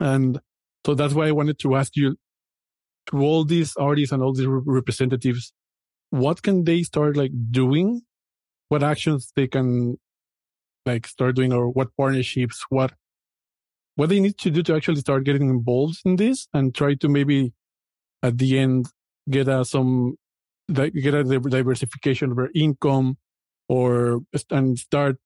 [0.00, 0.40] And
[0.84, 2.16] so that's why i wanted to ask you
[3.06, 5.52] to all these artists and all these representatives
[6.10, 8.02] what can they start like doing?
[8.68, 9.96] What actions they can
[10.86, 12.92] like start doing or what partnerships what
[13.96, 17.08] what they need to do to actually start getting involved in this and try to
[17.08, 17.52] maybe
[18.22, 18.86] at the end
[19.30, 20.16] get a, some
[20.68, 23.16] get a diversification of their income
[23.68, 25.16] or and start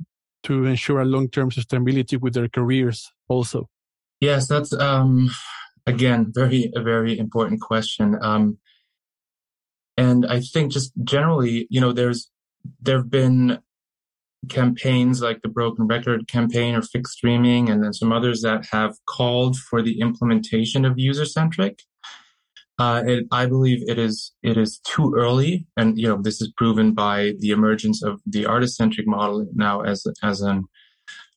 [0.45, 3.69] to ensure a long-term sustainability with their careers also?
[4.21, 5.31] Yes, that's um,
[5.87, 8.17] again very a very important question.
[8.21, 8.59] Um,
[9.97, 12.31] and I think just generally, you know, there's
[12.81, 13.59] there have been
[14.49, 18.97] campaigns like the Broken Record campaign or Fixed Streaming, and then some others that have
[19.07, 21.83] called for the implementation of user centric.
[22.79, 26.53] Uh, it, I believe it is it is too early, and you know this is
[26.57, 30.65] proven by the emergence of the artist centric model now as as an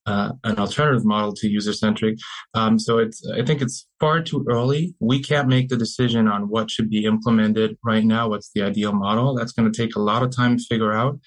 [0.06, 2.18] uh, an alternative model to user centric.
[2.54, 4.96] Um, so it's I think it's far too early.
[5.00, 8.30] We can't make the decision on what should be implemented right now.
[8.30, 9.36] What's the ideal model?
[9.36, 11.20] That's going to take a lot of time to figure out.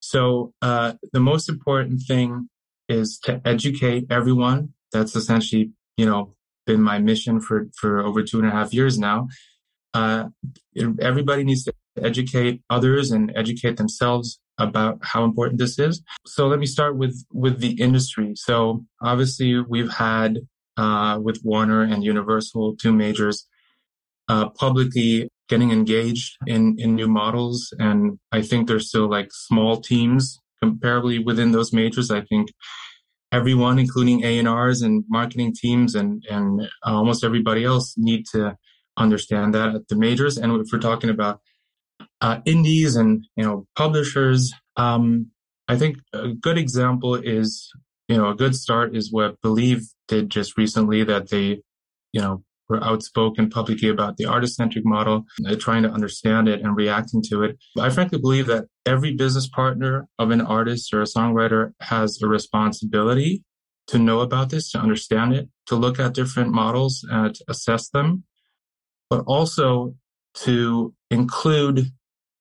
[0.00, 2.48] So uh, the most important thing
[2.88, 4.74] is to educate everyone.
[4.92, 6.34] That's essentially you know
[6.68, 9.26] been my mission for for over two and a half years now.
[9.94, 10.24] Uh,
[11.10, 11.72] everybody needs to
[12.10, 16.02] educate others and educate themselves about how important this is.
[16.26, 18.34] So let me start with with the industry.
[18.36, 20.30] So obviously we've had
[20.76, 23.46] uh, with Warner and Universal, two majors,
[24.28, 29.80] uh, publicly getting engaged in in new models, and I think there's still like small
[29.80, 32.10] teams comparably within those majors.
[32.10, 32.46] I think
[33.32, 38.56] everyone, including A&Rs and marketing teams and, and almost everybody else need to
[38.96, 40.36] understand that at the majors.
[40.36, 41.40] And if we're talking about
[42.20, 45.30] uh, indies and, you know, publishers, um,
[45.68, 47.70] I think a good example is,
[48.08, 51.60] you know, a good start is what Believe did just recently that they,
[52.12, 56.60] you know, were outspoken publicly about the artist centric model, uh, trying to understand it
[56.60, 57.58] and reacting to it.
[57.78, 62.28] I frankly believe that every business partner of an artist or a songwriter has a
[62.28, 63.44] responsibility
[63.88, 68.24] to know about this, to understand it, to look at different models and assess them,
[69.08, 69.94] but also
[70.34, 71.90] to include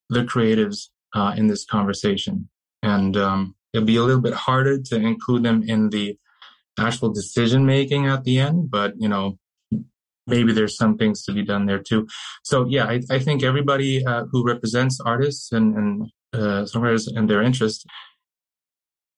[0.10, 2.50] the creatives uh, in this conversation.
[2.84, 6.18] And um, it'll be a little bit harder to include them in the
[6.80, 9.38] actual decision making at the end, but you know,
[10.28, 12.08] maybe there's some things to be done there too.
[12.44, 17.30] So yeah, I, I think everybody uh, who represents artists and, and uh, songwriters and
[17.30, 17.86] their interests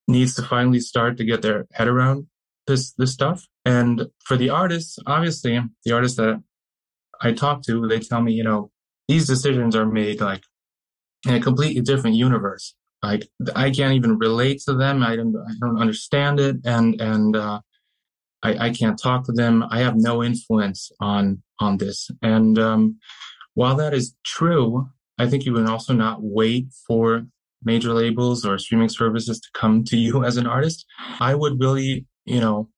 [0.07, 2.27] needs to finally start to get their head around
[2.67, 3.45] this this stuff.
[3.65, 6.41] And for the artists, obviously, the artists that
[7.21, 8.71] I talk to, they tell me, you know,
[9.07, 10.43] these decisions are made like
[11.27, 12.75] in a completely different universe.
[13.03, 15.03] Like I can't even relate to them.
[15.03, 17.59] I don't I don't understand it, and and uh,
[18.43, 19.65] I, I can't talk to them.
[19.69, 22.09] I have no influence on on this.
[22.21, 22.97] And um,
[23.53, 27.25] while that is true, I think you can also not wait for
[27.63, 30.85] major labels or streaming services to come to you as an artist.
[31.19, 32.69] I would really, you know,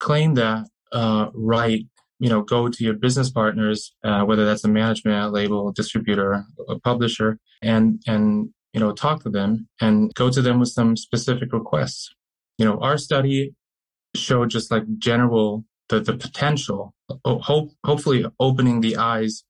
[0.00, 1.86] claim that uh, right.
[2.18, 6.78] You know, go to your business partners, uh, whether that's a management, label, distributor, a
[6.78, 11.52] publisher, and and you know talk to them and go to them with some specific
[11.52, 12.14] requests.
[12.58, 13.54] You know, our study
[14.14, 16.94] show just like general the, the potential
[17.24, 19.44] hope hopefully opening the eyes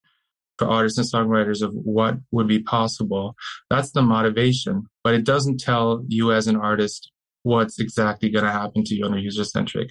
[0.59, 3.35] for artists and songwriters of what would be possible.
[3.71, 7.11] That's the motivation but it doesn't tell you as an artist
[7.43, 9.91] what's exactly going to happen to you under user centric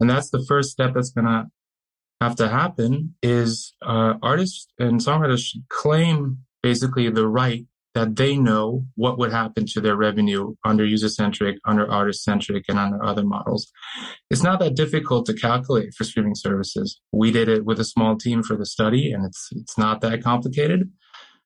[0.00, 1.46] and that's the first step that's going to
[2.20, 8.36] have to happen is uh, artists and songwriters should claim basically the right that they
[8.36, 13.02] know what would happen to their revenue under user centric, under artist centric, and under
[13.02, 13.70] other models.
[14.30, 17.00] It's not that difficult to calculate for streaming services.
[17.12, 20.22] We did it with a small team for the study, and it's it's not that
[20.22, 20.90] complicated.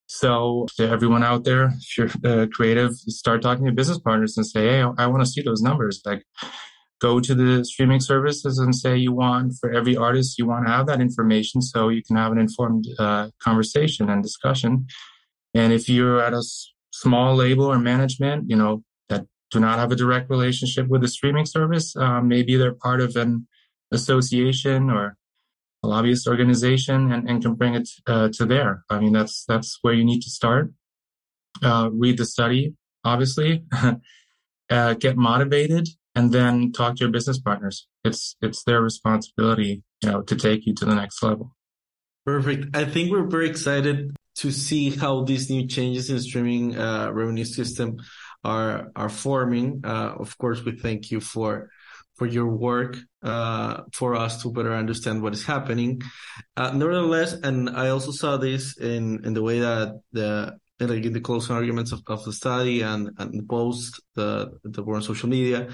[0.06, 4.46] So to everyone out there, if you're uh, creative, start talking to business partners and
[4.46, 6.22] say, "Hey, I want to see those numbers." Like,
[7.00, 10.72] go to the streaming services and say you want for every artist you want to
[10.72, 14.86] have that information so you can have an informed uh, conversation and discussion
[15.54, 16.42] and if you're at a
[16.92, 21.08] small label or management, you know, that do not have a direct relationship with the
[21.08, 23.46] streaming service, um, maybe they're part of an
[23.92, 25.16] association or
[25.82, 28.84] a lobbyist organization and, and can bring it uh, to there.
[28.88, 30.72] I mean, that's, that's where you need to start.
[31.62, 33.64] Uh, read the study, obviously,
[34.70, 37.88] uh, get motivated and then talk to your business partners.
[38.04, 41.54] It's, it's their responsibility, you know, to take you to the next level.
[42.24, 42.74] Perfect.
[42.74, 47.44] I think we're very excited to see how these new changes in streaming uh, revenue
[47.44, 47.96] system
[48.44, 49.80] are are forming.
[49.84, 51.70] Uh, of course, we thank you for
[52.16, 56.02] for your work uh, for us to better understand what is happening.
[56.56, 61.12] Uh, nevertheless, and I also saw this in in the way that the like in
[61.12, 65.02] the closing arguments of, of the study and and the post the the were on
[65.02, 65.68] social media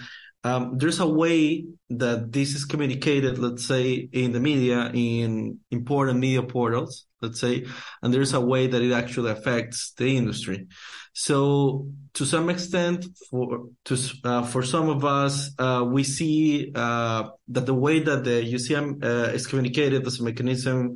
[0.49, 6.19] um, there's a way that this is communicated, let's say, in the media, in important
[6.19, 7.67] media portals, let's say,
[8.03, 10.67] and there's a way that it actually affects the industry.
[11.13, 17.31] So, to some extent, for to uh, for some of us, uh, we see uh,
[17.49, 20.95] that the way that the UCM uh, is communicated as a mechanism,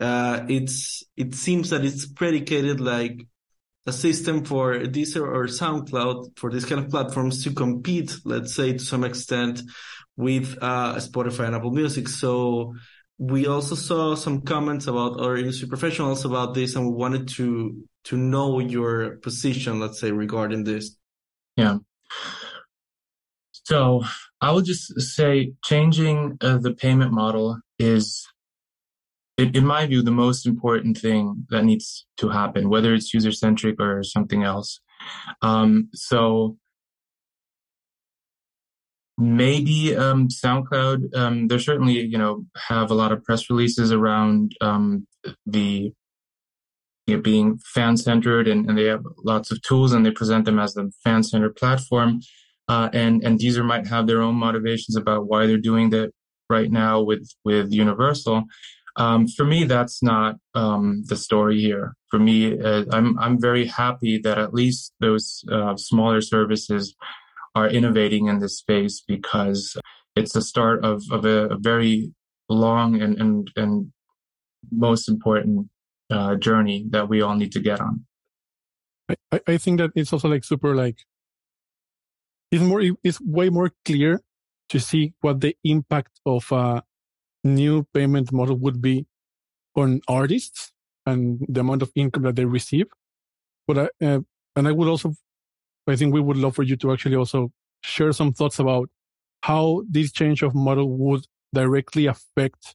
[0.00, 3.16] uh, it's it seems that it's predicated like
[3.88, 8.74] a system for Deezer or SoundCloud for these kind of platforms to compete, let's say
[8.74, 9.62] to some extent
[10.16, 12.06] with uh, Spotify and Apple Music.
[12.08, 12.74] So
[13.18, 17.82] we also saw some comments about our industry professionals about this and we wanted to
[18.04, 20.96] to know your position, let's say, regarding this.
[21.56, 21.78] Yeah.
[23.52, 24.02] So
[24.40, 28.26] I would just say changing uh, the payment model is
[29.38, 33.80] in my view, the most important thing that needs to happen, whether it's user centric
[33.80, 34.80] or something else.
[35.42, 36.56] Um, so
[39.16, 44.52] maybe um, SoundCloud, um, they certainly, you know, have a lot of press releases around
[44.60, 45.06] um,
[45.46, 45.92] the
[47.06, 50.44] you know, being fan centered, and, and, they have lots of tools, and they present
[50.44, 52.20] them as the fan centered platform.
[52.68, 56.10] Uh, and and Deezer might have their own motivations about why they're doing that
[56.50, 58.44] right now with with Universal.
[58.98, 61.94] Um, for me, that's not um, the story here.
[62.10, 66.96] For me, uh, I'm I'm very happy that at least those uh, smaller services
[67.54, 69.76] are innovating in this space because
[70.16, 72.12] it's the start of, of a, a very
[72.48, 73.92] long and, and, and
[74.70, 75.68] most important
[76.10, 78.04] uh, journey that we all need to get on.
[79.32, 80.98] I, I think that it's also like super like
[82.50, 84.20] it's more it's way more clear
[84.70, 86.82] to see what the impact of a
[87.44, 89.06] new payment model would be
[89.76, 90.72] on artists
[91.06, 92.86] and the amount of income that they receive.
[93.66, 94.20] But I, uh,
[94.56, 95.14] and I would also,
[95.86, 98.90] I think we would love for you to actually also share some thoughts about
[99.42, 102.74] how this change of model would directly affect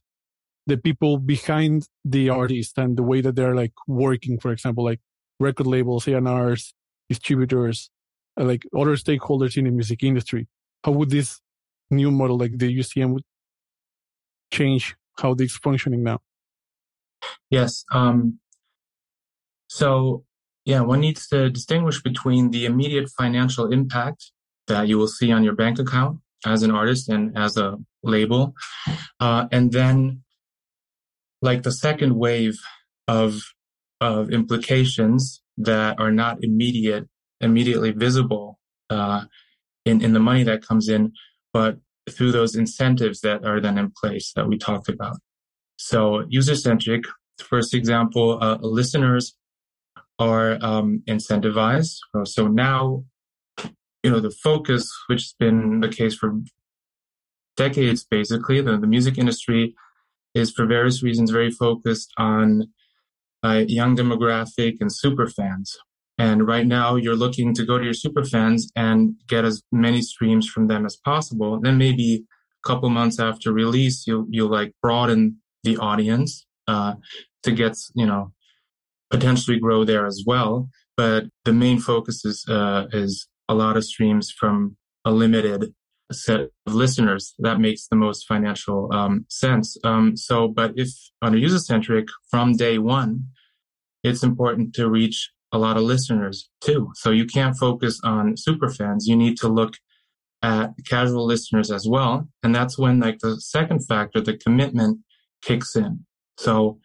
[0.66, 5.00] the people behind the artist and the way that they're like working, for example, like
[5.38, 6.74] record labels, A&Rs,
[7.08, 7.90] distributors,
[8.40, 10.48] uh, like other stakeholders in the music industry.
[10.82, 11.40] How would this
[11.90, 13.20] new model, like the UCM,
[14.54, 16.20] change how this functioning now?
[17.50, 17.84] Yes.
[17.92, 18.38] Um,
[19.68, 20.24] so,
[20.64, 24.32] yeah, one needs to distinguish between the immediate financial impact
[24.66, 28.54] that you will see on your bank account as an artist and as a label,
[29.20, 30.22] uh, and then
[31.42, 32.56] like the second wave
[33.08, 33.40] of
[34.00, 37.08] of implications that are not immediate
[37.40, 38.58] immediately visible
[38.90, 39.24] uh,
[39.84, 41.12] in in the money that comes in,
[41.52, 41.78] but
[42.10, 45.16] through those incentives that are then in place that we talked about.
[45.76, 47.04] So user centric.
[47.40, 49.36] First example, uh, listeners
[50.18, 51.96] are um, incentivized.
[52.24, 53.04] So now,
[54.02, 56.34] you know, the focus, which has been the case for
[57.56, 59.74] decades, basically, the, the music industry
[60.34, 62.68] is for various reasons very focused on
[63.42, 65.76] a young demographic and super fans.
[66.18, 70.00] And right now you're looking to go to your super fans and get as many
[70.00, 71.58] streams from them as possible.
[71.60, 72.24] Then maybe
[72.64, 76.94] a couple months after release, you'll, you'll like broaden the audience, uh,
[77.42, 78.32] to get, you know,
[79.10, 80.68] potentially grow there as well.
[80.96, 85.74] But the main focus is, uh, is a lot of streams from a limited
[86.12, 87.34] set of listeners.
[87.38, 89.76] That makes the most financial um, sense.
[89.84, 90.88] Um, so, but if
[91.22, 93.24] under user centric from day one,
[94.02, 96.90] it's important to reach a lot of listeners too.
[96.96, 99.06] So you can't focus on super fans.
[99.06, 99.74] You need to look
[100.42, 102.28] at casual listeners as well.
[102.42, 104.98] And that's when like the second factor, the commitment
[105.42, 106.04] kicks in.
[106.36, 106.78] So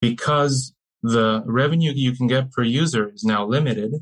[0.00, 3.92] because the revenue you can get per user is now limited,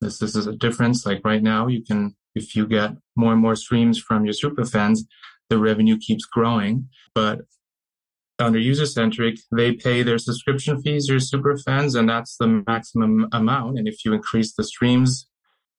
[0.00, 1.04] this, this is a difference.
[1.04, 4.64] Like right now, you can if you get more and more streams from your super
[4.64, 5.04] fans,
[5.48, 6.88] the revenue keeps growing.
[7.14, 7.40] But
[8.38, 13.28] under user centric, they pay their subscription fees, your super fans, and that's the maximum
[13.32, 13.78] amount.
[13.78, 15.28] And if you increase the streams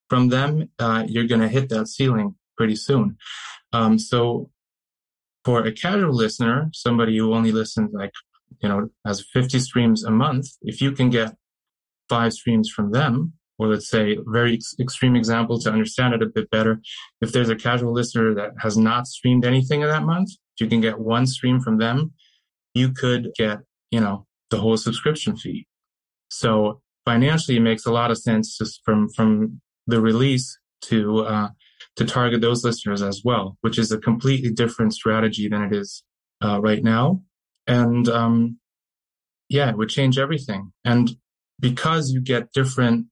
[0.09, 3.17] from them, uh, you're going to hit that ceiling pretty soon.
[3.71, 4.49] Um, so
[5.45, 8.11] for a casual listener, somebody who only listens like,
[8.61, 11.35] you know, has 50 streams a month, if you can get
[12.09, 16.25] five streams from them, or let's say very ex- extreme example to understand it a
[16.25, 16.81] bit better.
[17.21, 20.81] If there's a casual listener that has not streamed anything in that month, you can
[20.81, 22.13] get one stream from them.
[22.73, 23.59] You could get,
[23.91, 25.67] you know, the whole subscription fee.
[26.29, 31.49] So financially, it makes a lot of sense just from, from the release to, uh,
[31.95, 36.03] to target those listeners as well, which is a completely different strategy than it is,
[36.43, 37.21] uh, right now.
[37.67, 38.57] And, um,
[39.49, 40.71] yeah, it would change everything.
[40.85, 41.09] And
[41.59, 43.07] because you get different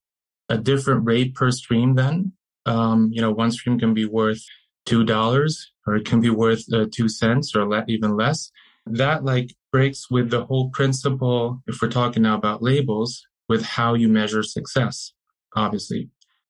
[0.49, 2.33] a different rate per stream then.
[2.65, 4.41] Um, you know, one stream can be worth
[4.87, 8.51] $2 or it can be worth uh, two cents or le- even less.
[8.91, 13.93] That like breaks with the whole principle, if we're talking now about labels, with how
[13.93, 15.13] you measure success,
[15.55, 16.09] obviously.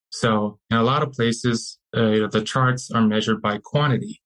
[0.09, 4.21] So in a lot of places, uh, you know, the charts are measured by quantity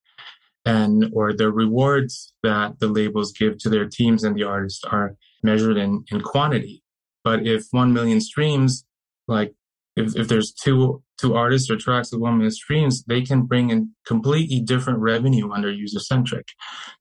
[0.65, 5.15] and or the rewards that the labels give to their teams and the artists are
[5.43, 6.83] measured in, in quantity.
[7.23, 8.85] But if 1 million streams,
[9.27, 9.53] like
[9.95, 13.69] if, if there's two two artists or tracks with one million streams, they can bring
[13.69, 16.47] in completely different revenue under user centric.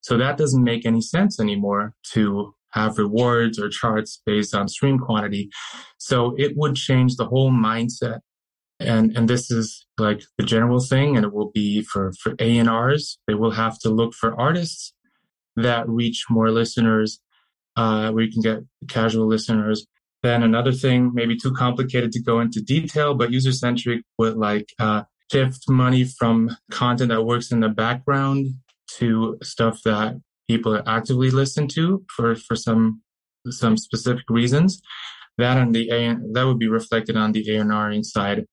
[0.02, 4.98] So that doesn't make any sense anymore to have rewards or charts based on stream
[4.98, 5.48] quantity.
[5.98, 8.20] So it would change the whole mindset.
[8.78, 11.16] And, and this is like the general thing.
[11.16, 13.18] And it will be for, for A&Rs.
[13.26, 14.92] They will have to look for artists
[15.56, 17.20] that reach more listeners,
[17.76, 19.86] uh, where you can get casual listeners
[20.22, 24.68] then another thing, maybe too complicated to go into detail, but user centric would like
[24.78, 28.46] uh, shift money from content that works in the background
[28.98, 33.02] to stuff that people actively listen to for, for some
[33.48, 34.82] some specific reasons.
[35.38, 38.44] That and the A that would be reflected on the A&R side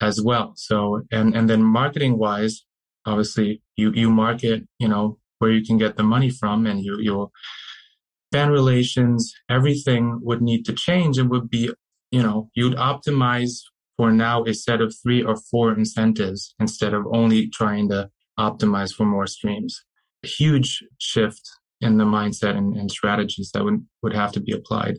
[0.00, 0.54] as well.
[0.56, 2.64] So and and then marketing wise,
[3.06, 6.98] obviously you you market you know where you can get the money from, and you
[7.00, 7.32] you'll
[8.32, 11.70] fan relations, everything would need to change and would be,
[12.10, 13.60] you know, you'd optimize
[13.96, 18.08] for now a set of three or four incentives instead of only trying to
[18.38, 19.84] optimize for more streams.
[20.24, 21.42] A huge shift
[21.80, 24.98] in the mindset and, and strategies that would, would have to be applied.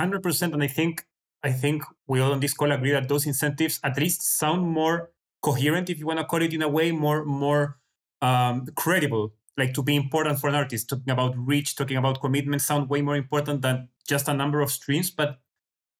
[0.00, 1.04] 100% and i think
[1.42, 5.10] i think we all on this call agree that those incentives at least sound more
[5.40, 7.78] coherent if you want to call it in a way more more
[8.22, 10.88] um, credible like to be important for an artist.
[10.88, 14.70] Talking about reach talking about commitment sound way more important than just a number of
[14.70, 15.38] streams but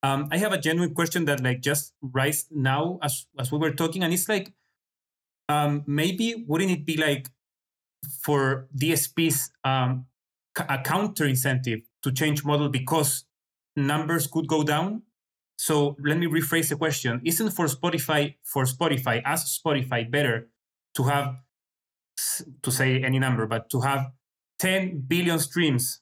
[0.03, 3.71] um, i have a genuine question that like just rise now as as we were
[3.71, 4.53] talking and it's like
[5.49, 7.29] um, maybe wouldn't it be like
[8.21, 10.05] for dsps um,
[10.57, 13.25] a counter incentive to change model because
[13.75, 15.03] numbers could go down?
[15.57, 17.21] So let me rephrase the question.
[17.23, 20.49] Isn't for spotify for spotify as spotify better
[20.95, 21.35] to have
[22.61, 24.11] to say any number but to have
[24.59, 26.01] 10 billion streams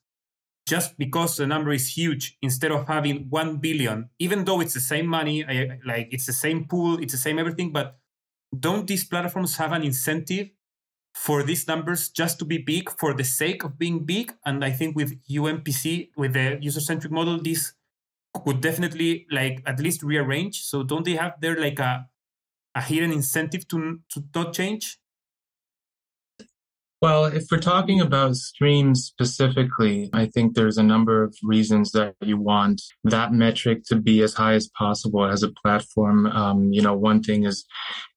[0.67, 4.79] just because the number is huge instead of having 1 billion even though it's the
[4.79, 5.43] same money
[5.85, 7.97] like it's the same pool it's the same everything but
[8.57, 10.49] don't these platforms have an incentive
[11.15, 14.33] for these numbers just to be big for the sake of being big?
[14.45, 17.73] And i think with umpc with the user centric model this
[18.33, 20.63] could definitely like at least rearrange.
[20.63, 22.07] So don't they have there like a
[22.75, 24.97] a hidden incentive to to not change
[27.03, 32.15] well, if we're talking about streams specifically, I think there's a number of reasons that
[32.21, 36.27] you want that metric to be as high as possible as a platform.
[36.27, 37.65] Um, you know, one thing is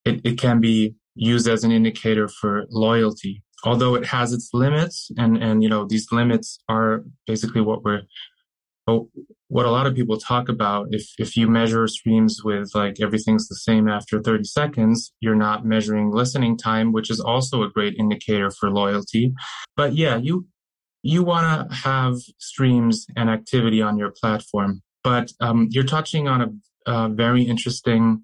[0.04, 5.10] it, it can be used as an indicator for loyalty, although it has its limits.
[5.18, 8.02] And, and, you know, these limits are basically what we're
[9.48, 13.48] what a lot of people talk about if if you measure streams with like everything's
[13.48, 17.94] the same after 30 seconds you're not measuring listening time which is also a great
[17.98, 19.32] indicator for loyalty.
[19.76, 20.46] But yeah you
[21.02, 24.82] you want to have streams and activity on your platform.
[25.04, 26.42] But um, you're touching on
[26.86, 28.22] a, a very interesting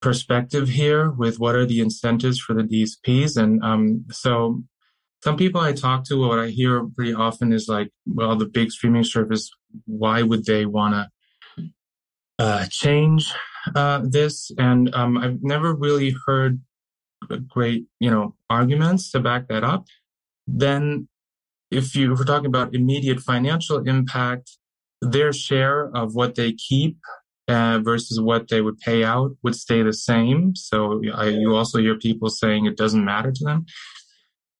[0.00, 4.62] perspective here with what are the incentives for the dsps and um, so
[5.22, 8.70] some people I talk to, what I hear pretty often is like, well, the big
[8.70, 9.50] streaming service,
[9.86, 11.64] why would they want to
[12.38, 13.32] uh, change
[13.74, 14.50] uh, this?
[14.58, 16.60] And um, I've never really heard
[17.48, 19.86] great, you know, arguments to back that up.
[20.46, 21.08] Then,
[21.70, 24.58] if you if we're talking about immediate financial impact,
[25.00, 26.98] their share of what they keep
[27.48, 30.54] uh, versus what they would pay out would stay the same.
[30.54, 33.66] So I, you also hear people saying it doesn't matter to them.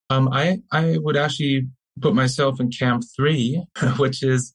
[0.09, 1.69] Um, I I would actually
[2.01, 3.65] put myself in camp three,
[3.97, 4.55] which is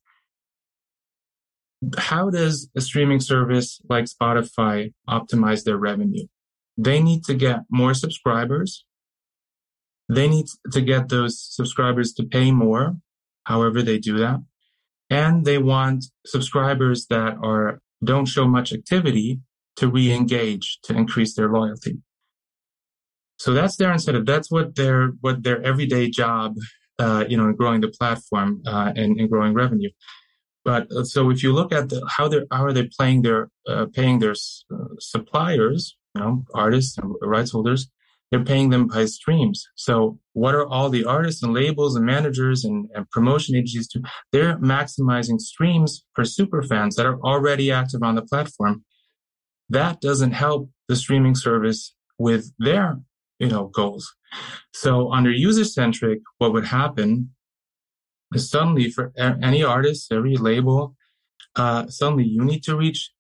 [1.98, 6.26] how does a streaming service like Spotify optimize their revenue?
[6.78, 8.86] They need to get more subscribers.
[10.10, 12.98] They need to get those subscribers to pay more,
[13.46, 14.44] however they do that.
[15.10, 19.40] And they want subscribers that are don't show much activity
[19.78, 21.98] to re-engage to increase their loyalty.
[23.38, 24.26] So that's their incentive.
[24.26, 26.56] That's what their what their everyday job,
[27.00, 29.90] uh, you know, in growing the platform uh, and, and growing revenue.
[30.66, 33.50] But uh, so if you look at the, how they how are they playing their
[33.68, 34.36] uh, paying their
[34.74, 37.88] uh, suppliers, you know, artists and rights holders,
[38.32, 39.68] they're paying them by streams.
[39.76, 44.02] So what are all the artists and labels and managers and, and promotion agencies do?
[44.32, 48.84] They're maximizing streams for super fans that are already active on the platform.
[49.70, 53.00] That doesn't help the streaming service with their
[53.40, 54.14] you know goals
[54.74, 57.35] so under user centric what would happen
[58.40, 60.96] suddenly for any artist every label
[61.56, 63.12] uh, suddenly you need to reach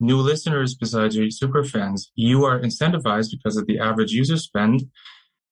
[0.00, 2.10] new listeners besides your super fans.
[2.14, 4.84] You are incentivized because of the average user spend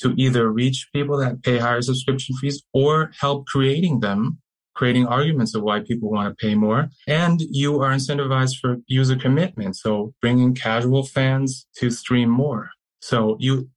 [0.00, 4.38] to either reach people that pay higher subscription fees or help creating them
[4.74, 6.88] creating arguments of why people want to pay more.
[7.06, 12.70] And you are incentivized for user commitment so bringing casual fans to stream more.
[13.00, 13.68] So you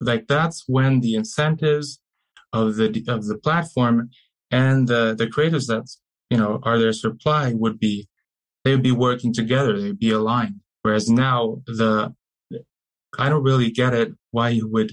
[0.00, 1.98] like that's when the incentives
[2.54, 4.08] of the of the platform
[4.50, 5.84] and the the creators that
[6.30, 8.08] you know are their supply would be
[8.62, 10.60] they would be working together they'd be aligned.
[10.82, 12.14] Whereas now the
[13.18, 14.92] i don't really get it why you would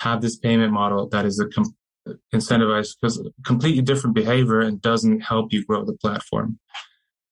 [0.00, 1.76] have this payment model that is a com-
[2.34, 6.58] incentivized because completely different behavior and doesn't help you grow the platform.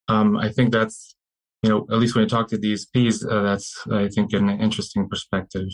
[0.09, 1.15] Um, i think that's
[1.62, 5.09] you know at least when you talk to dsps uh, that's i think an interesting
[5.09, 5.69] perspective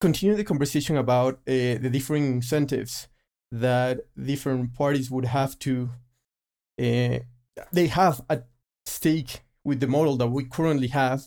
[0.00, 3.08] continue the conversation about uh, the different incentives
[3.50, 5.90] that different parties would have to
[6.80, 7.18] uh,
[7.72, 8.46] they have at
[8.86, 11.22] stake with the model that we currently have.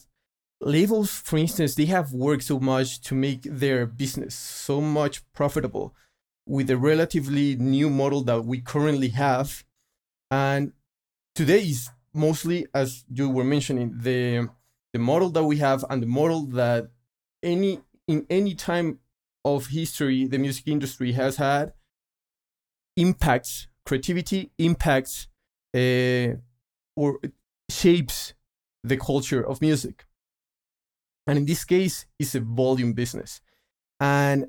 [0.62, 5.94] Labels for instance they have worked so much to make their business so much profitable
[6.46, 9.64] with a relatively new model that we currently have.
[10.30, 10.74] And
[11.36, 14.50] today is mostly as you were mentioning the
[14.94, 16.92] the model that we have and the model that
[17.42, 17.80] any
[18.12, 19.00] in any time
[19.44, 21.74] of history the music industry has had
[22.98, 25.28] impacts creativity impacts
[25.76, 26.28] uh,
[26.96, 27.20] or
[27.70, 28.34] shapes
[28.84, 30.06] the culture of music.
[31.28, 33.42] And in this case it's a volume business.
[34.00, 34.48] And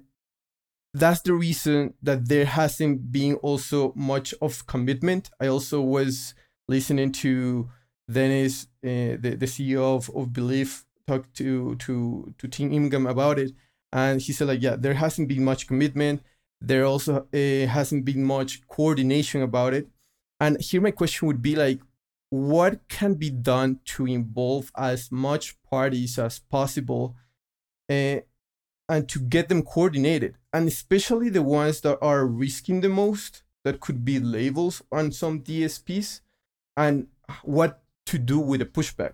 [0.95, 5.31] that's the reason that there hasn't been also much of commitment.
[5.41, 6.35] I also was
[6.69, 7.71] listening to
[8.11, 13.39] Denis uh, the, the ceo of, of believe talk to to to Tim Ingham about
[13.39, 13.53] it
[13.93, 16.23] and he said like yeah there hasn't been much commitment.
[16.61, 19.89] There also uh, hasn't been much coordination about it.
[20.41, 21.81] And here my question would be like
[22.31, 27.15] what can be done to involve as much parties as possible
[27.91, 28.21] uh,
[28.89, 30.37] and to get them coordinated?
[30.53, 35.41] And especially the ones that are risking the most that could be labels on some
[35.41, 36.21] dsps
[36.77, 37.07] and
[37.45, 39.13] what to do with a pushback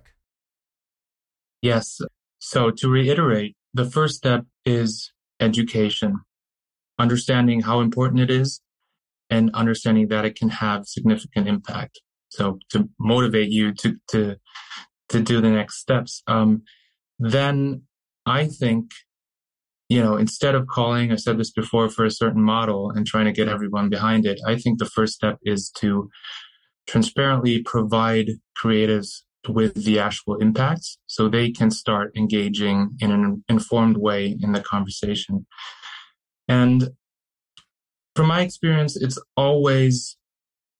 [1.62, 2.00] yes.
[2.38, 6.20] So to reiterate the first step is education
[6.98, 8.60] understanding how important it is
[9.30, 12.00] and understanding that it can have significant impact.
[12.30, 14.36] So to motivate you to to
[15.08, 16.62] to do the next steps um,
[17.18, 17.82] then
[18.26, 18.90] i think
[19.88, 23.24] you know instead of calling i said this before for a certain model and trying
[23.24, 26.08] to get everyone behind it i think the first step is to
[26.86, 28.28] transparently provide
[28.62, 34.52] creatives with the actual impacts so they can start engaging in an informed way in
[34.52, 35.46] the conversation.
[36.48, 36.90] And
[38.14, 40.16] from my experience it's always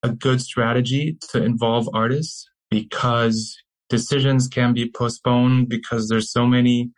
[0.03, 3.57] a good strategy to involve artists because
[3.89, 6.91] decisions can be postponed because there's so many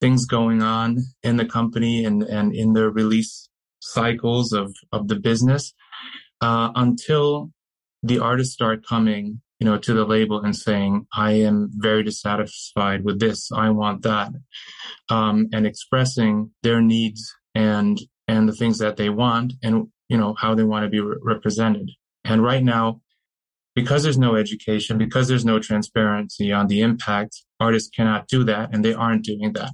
[0.00, 3.48] things going on in the company and, and in the release
[3.80, 5.74] cycles of, of the business
[6.40, 7.50] uh, until
[8.02, 13.04] the artists start coming you know to the label and saying i am very dissatisfied
[13.04, 14.30] with this i want that
[15.08, 20.34] um, and expressing their needs and and the things that they want and you know
[20.38, 21.90] how they want to be re- represented
[22.28, 23.00] and right now,
[23.74, 28.70] because there's no education, because there's no transparency on the impact, artists cannot do that
[28.72, 29.70] and they aren't doing that.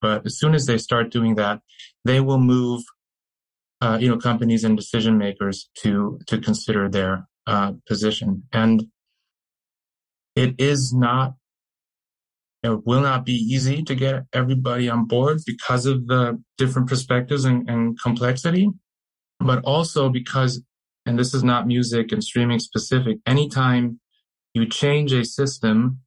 [0.00, 1.60] But as soon as they start doing that,
[2.04, 2.82] they will move,
[3.80, 8.42] uh, you know, companies and decision makers to, to consider their, uh, position.
[8.52, 8.86] And
[10.36, 11.34] it is not,
[12.62, 17.44] it will not be easy to get everybody on board because of the different perspectives
[17.44, 18.70] and, and complexity,
[19.40, 20.62] but also because
[21.06, 24.00] and this is not music and streaming specific, anytime
[24.54, 26.00] you change a system,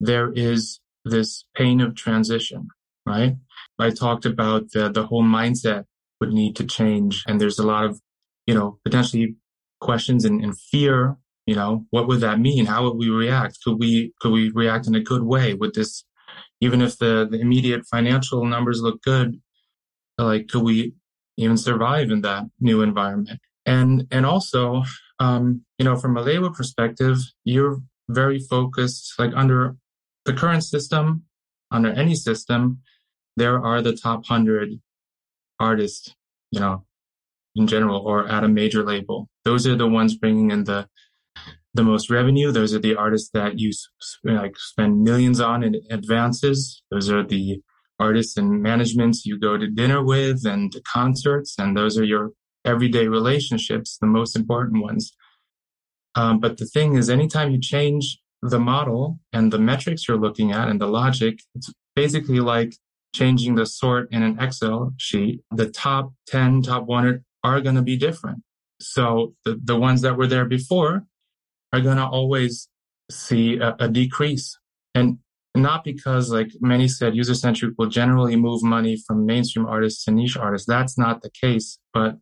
[0.00, 2.68] there is this pain of transition,
[3.06, 3.36] right?
[3.78, 5.84] I talked about the, the whole mindset
[6.20, 7.24] would need to change.
[7.26, 8.00] And there's a lot of,
[8.46, 9.36] you know, potentially
[9.80, 11.16] questions and, and fear,
[11.46, 12.66] you know, what would that mean?
[12.66, 13.58] How would we react?
[13.64, 15.54] Could we, could we react in a good way?
[15.54, 16.04] Would this,
[16.60, 19.40] even if the, the immediate financial numbers look good,
[20.18, 20.94] like, could we
[21.36, 23.40] even survive in that new environment?
[23.66, 24.82] and and also
[25.18, 29.76] um, you know from a label perspective you're very focused like under
[30.24, 31.22] the current system
[31.70, 32.80] under any system
[33.36, 34.80] there are the top 100
[35.58, 36.14] artists
[36.50, 36.84] you know
[37.54, 40.86] in general or at a major label those are the ones bringing in the
[41.74, 43.70] the most revenue those are the artists that you
[44.24, 47.60] like spend millions on in advances those are the
[47.98, 52.32] artists and managements you go to dinner with and to concerts and those are your
[52.64, 55.12] everyday relationships, the most important ones.
[56.14, 60.52] Um, but the thing is, anytime you change the model and the metrics you're looking
[60.52, 62.74] at and the logic, it's basically like
[63.14, 65.40] changing the sort in an Excel sheet.
[65.50, 68.42] The top 10, top 100 are going to be different.
[68.80, 71.04] So the, the ones that were there before
[71.72, 72.68] are going to always
[73.10, 74.58] see a, a decrease.
[74.94, 75.18] And
[75.54, 80.10] not because like many said user centric will generally move money from mainstream artists to
[80.10, 80.66] niche artists.
[80.66, 82.16] That's not the case, but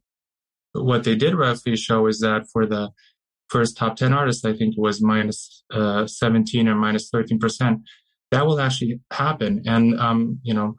[0.73, 2.91] what they did roughly show is that for the
[3.49, 7.83] first top 10 artists, I think it was minus, uh, 17 or minus 13%.
[8.31, 9.63] That will actually happen.
[9.67, 10.77] And, um, you know,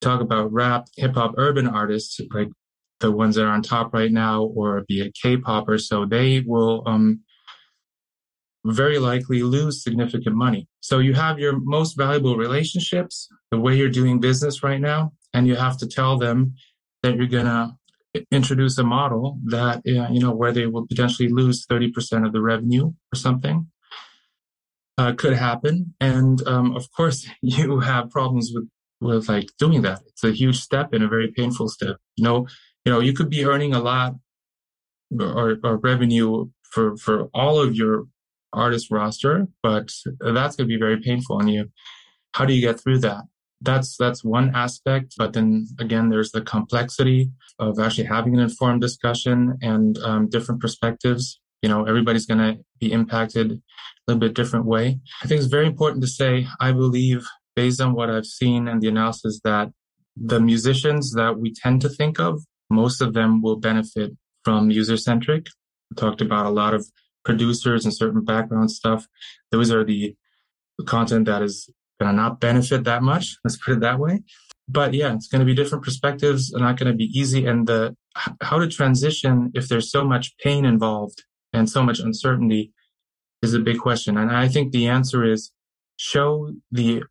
[0.00, 2.48] talk about rap, hip hop, urban artists, like
[2.98, 6.40] the ones that are on top right now, or be it K-pop or so, they
[6.44, 7.20] will, um,
[8.64, 10.68] very likely lose significant money.
[10.80, 15.46] So you have your most valuable relationships, the way you're doing business right now, and
[15.46, 16.54] you have to tell them
[17.02, 17.76] that you're going to
[18.30, 22.86] introduce a model that you know where they will potentially lose 30% of the revenue
[22.86, 23.68] or something
[24.98, 25.94] uh, could happen.
[26.00, 28.68] And um, of course you have problems with
[29.00, 30.02] with like doing that.
[30.08, 31.96] It's a huge step and a very painful step.
[32.16, 32.46] You know
[32.84, 34.14] you know you could be earning a lot
[35.18, 38.06] or, or revenue for for all of your
[38.52, 39.88] artist roster but
[40.20, 41.68] that's going to be very painful on you
[42.34, 43.24] how do you get through that?
[43.60, 48.80] That's that's one aspect, but then again, there's the complexity of actually having an informed
[48.80, 51.40] discussion and um, different perspectives.
[51.60, 53.58] You know, everybody's going to be impacted a
[54.06, 54.98] little bit different way.
[55.22, 56.46] I think it's very important to say.
[56.58, 59.70] I believe, based on what I've seen and the analysis, that
[60.16, 64.96] the musicians that we tend to think of, most of them will benefit from user
[64.96, 65.48] centric.
[65.96, 66.86] Talked about a lot of
[67.24, 69.06] producers and certain background stuff.
[69.50, 70.16] Those are the
[70.86, 71.68] content that is
[72.00, 73.36] going to not benefit that much.
[73.44, 74.22] Let's put it that way.
[74.68, 77.46] But yeah, it's going to be different perspectives and not going to be easy.
[77.46, 77.96] And the
[78.40, 82.72] how to transition if there's so much pain involved and so much uncertainty
[83.42, 84.16] is a big question.
[84.16, 85.50] And I think the answer is
[85.96, 87.02] show the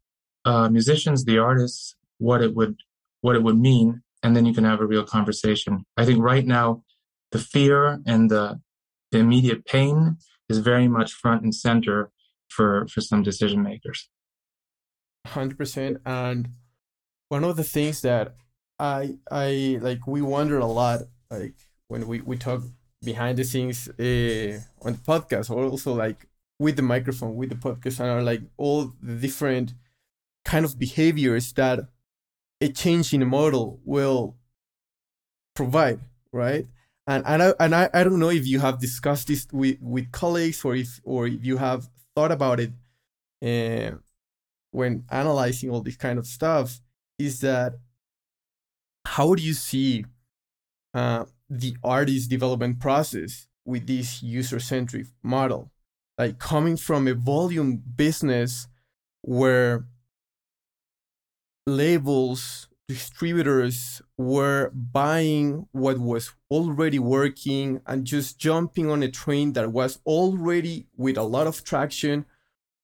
[0.46, 2.78] uh, musicians, the artists, what it would
[3.22, 5.86] what it would mean, and then you can have a real conversation.
[5.98, 6.84] I think right now,
[7.32, 8.60] the fear and the,
[9.12, 10.18] the immediate pain
[10.50, 12.12] is very much front and center
[12.50, 14.10] for for some decision makers.
[15.28, 15.98] Hundred percent.
[16.06, 16.50] And
[17.30, 18.36] one of the things that
[18.80, 21.56] I I like we wonder a lot like
[21.88, 22.64] when we we talk
[23.04, 26.28] behind the scenes uh, on the podcast or also like
[26.60, 29.74] with the microphone with the podcast and are like all the different
[30.44, 31.80] kind of behaviors that
[32.62, 34.36] a change in the model will
[35.56, 36.00] provide
[36.34, 36.68] right
[37.10, 40.12] and and I, and I, I don't know if you have discussed this with, with
[40.12, 42.72] colleagues or if or if you have thought about it
[43.44, 43.98] uh,
[44.72, 46.80] when analyzing all this kind of stuff
[47.18, 47.74] is that
[49.06, 50.06] how do you see
[50.94, 55.72] uh, the artist development process with this user-centric model?
[56.18, 58.68] Like coming from a volume business
[59.22, 59.86] where
[61.66, 69.72] labels distributors were buying what was already working and just jumping on a train that
[69.72, 72.26] was already with a lot of traction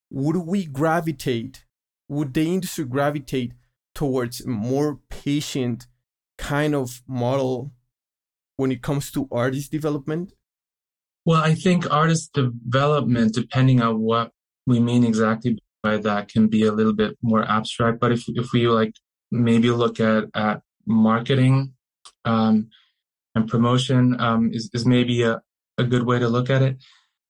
[0.09, 1.65] would we gravitate
[2.07, 3.51] would the industry gravitate
[3.93, 5.87] towards a more patient
[6.37, 7.73] kind of model
[8.55, 10.31] when it comes to artist development?
[11.25, 14.31] Well i think artist development depending on what
[14.65, 18.53] we mean exactly by that can be a little bit more abstract but if if
[18.53, 18.93] we like
[19.31, 21.73] maybe look at at marketing
[22.25, 22.69] um,
[23.33, 25.41] and promotion um, is is maybe a,
[25.77, 26.77] a good way to look at it.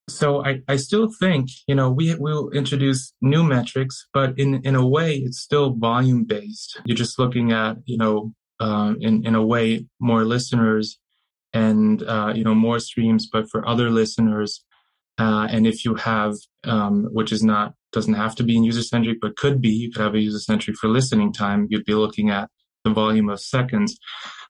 [0.07, 4.75] So I, I still think you know we will introduce new metrics, but in in
[4.75, 6.79] a way it's still volume based.
[6.85, 10.99] You're just looking at you know uh, in in a way more listeners
[11.53, 14.63] and uh, you know more streams, but for other listeners.
[15.17, 16.35] Uh, and if you have,
[16.65, 19.69] um, which is not doesn't have to be user centric, but could be.
[19.69, 21.67] You could have a user centric for listening time.
[21.69, 22.49] You'd be looking at
[22.85, 23.97] the volume of seconds.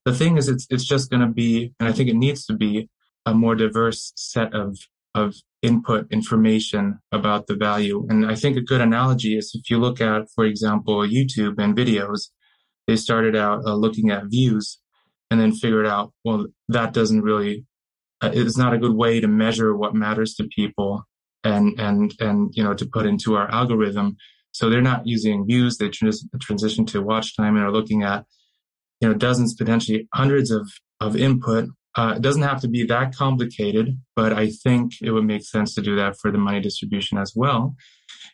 [0.06, 2.54] The thing is, it's it's just going to be, and I think it needs to
[2.54, 2.90] be
[3.26, 4.78] a more diverse set of
[5.16, 8.06] of input information about the value.
[8.10, 11.76] And I think a good analogy is if you look at, for example, YouTube and
[11.76, 12.30] videos,
[12.86, 14.80] they started out uh, looking at views
[15.32, 17.66] and then figured out, well, that doesn't really,
[18.22, 21.04] uh, it's not a good way to measure what matters to people
[21.46, 24.18] and and and you know to put into our algorithm.
[24.56, 28.24] So they're not using views; they trans- transition to watch time and are looking at
[29.01, 30.66] you know dozens, potentially hundreds of
[31.01, 31.68] of input.
[31.97, 35.76] Uh, it doesn't have to be that complicated, but I think it would make sense
[35.76, 37.76] to do that for the money distribution as well.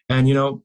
[0.09, 0.63] And you know,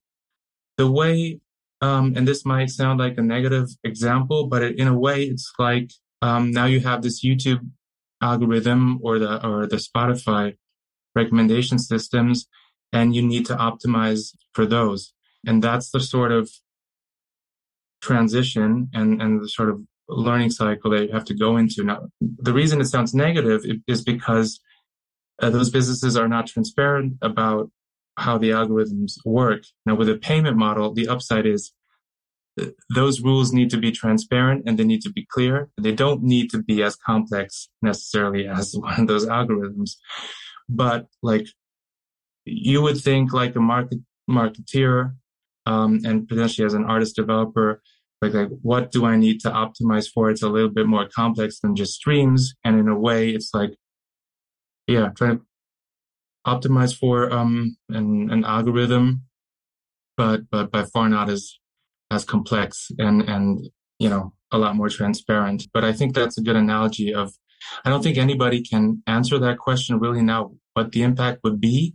[0.77, 1.41] the way
[1.81, 5.51] um, and this might sound like a negative example, but it, in a way, it's
[5.59, 5.91] like
[6.21, 7.61] um, now you have this YouTube
[8.23, 10.55] algorithm or the or the Spotify
[11.15, 12.47] recommendation systems
[12.93, 15.13] and you need to optimize for those.
[15.47, 16.51] And that's the sort of
[18.03, 21.83] transition and, and the sort of learning cycle that you have to go into.
[21.85, 24.61] Now, the reason it sounds negative is because
[25.43, 27.71] uh, those businesses are not transparent about
[28.17, 29.63] how the algorithms work.
[29.85, 31.73] Now, with a payment model, the upside is
[32.61, 35.69] uh, those rules need to be transparent and they need to be clear.
[35.79, 39.97] They don't need to be as complex necessarily as one of those algorithms
[40.69, 41.47] but like
[42.45, 45.15] you would think like a market marketeer
[45.67, 47.83] um, and potentially as an artist developer
[48.23, 50.31] like like what do i need to optimize for?
[50.31, 52.55] It's a little bit more complex than just streams.
[52.65, 53.75] And in a way it's like
[54.87, 55.45] yeah trying to
[56.47, 59.23] optimize for um an, an algorithm
[60.17, 61.59] but but by far not as
[62.11, 65.67] as complex and and you know a lot more transparent.
[65.75, 67.35] But i think that's a good analogy of
[67.85, 71.95] I don't think anybody can answer that question really now, what the impact would be.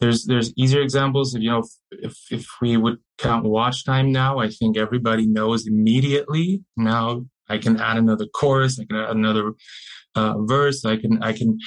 [0.00, 1.34] There's there's easier examples.
[1.34, 5.66] If you know, if if we would count watch time now, I think everybody knows
[5.66, 6.62] immediately.
[6.76, 9.52] Now I can add another chorus, I can add another
[10.14, 11.58] uh, verse, I can I can,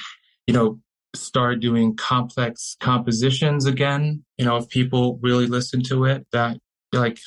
[0.46, 0.80] you know,
[1.14, 4.24] start doing complex compositions again.
[4.36, 6.58] You know, if people really listen to it, that
[6.92, 7.18] like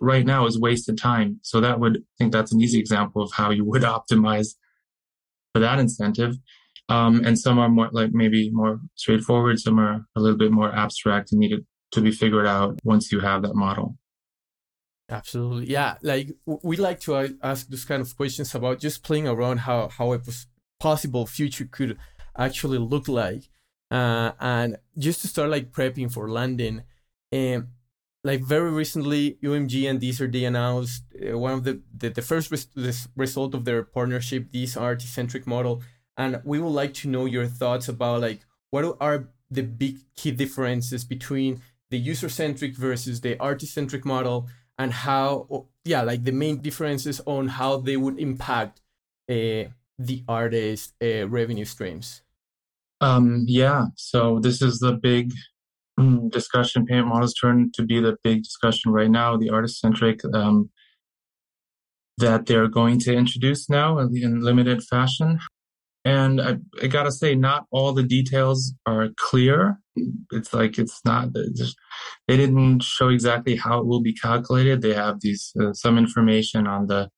[0.00, 1.40] right now is wasted time.
[1.42, 4.54] So that would I think that's an easy example of how you would optimize
[5.52, 6.36] for that incentive.
[6.90, 9.60] Um, and some are more like maybe more straightforward.
[9.60, 13.20] Some are a little bit more abstract and needed to be figured out once you
[13.20, 13.96] have that model.
[15.08, 15.96] Absolutely, yeah.
[16.02, 20.12] Like we like to ask those kind of questions about just playing around how how
[20.12, 20.20] a
[20.80, 21.96] possible future could
[22.36, 23.48] actually look like,
[23.92, 26.82] uh, and just to start like prepping for landing.
[27.32, 27.68] Um,
[28.24, 33.08] like very recently, UMG and Deezer announced uh, one of the the, the first res-
[33.16, 35.82] result of their partnership, this artist centric model
[36.16, 38.40] and we would like to know your thoughts about like
[38.70, 44.48] what are the big key differences between the user-centric versus the artist-centric model?
[44.78, 48.80] And how yeah like the main differences on how they would impact
[49.28, 49.64] uh,
[49.98, 52.22] the artist uh, revenue streams.
[53.02, 53.86] Um yeah.
[53.96, 55.32] So this is the big
[55.98, 56.86] mm, discussion.
[56.86, 60.70] Payment models turn to be the big discussion right now the artist centric um,
[62.16, 65.38] that they're going to introduce now in limited fashion
[66.04, 69.78] and I, I, gotta say, not all the details are clear.
[70.32, 71.28] It's like it's not.
[71.54, 71.76] Just,
[72.26, 74.80] they didn't show exactly how it will be calculated.
[74.80, 77.10] They have these uh, some information on the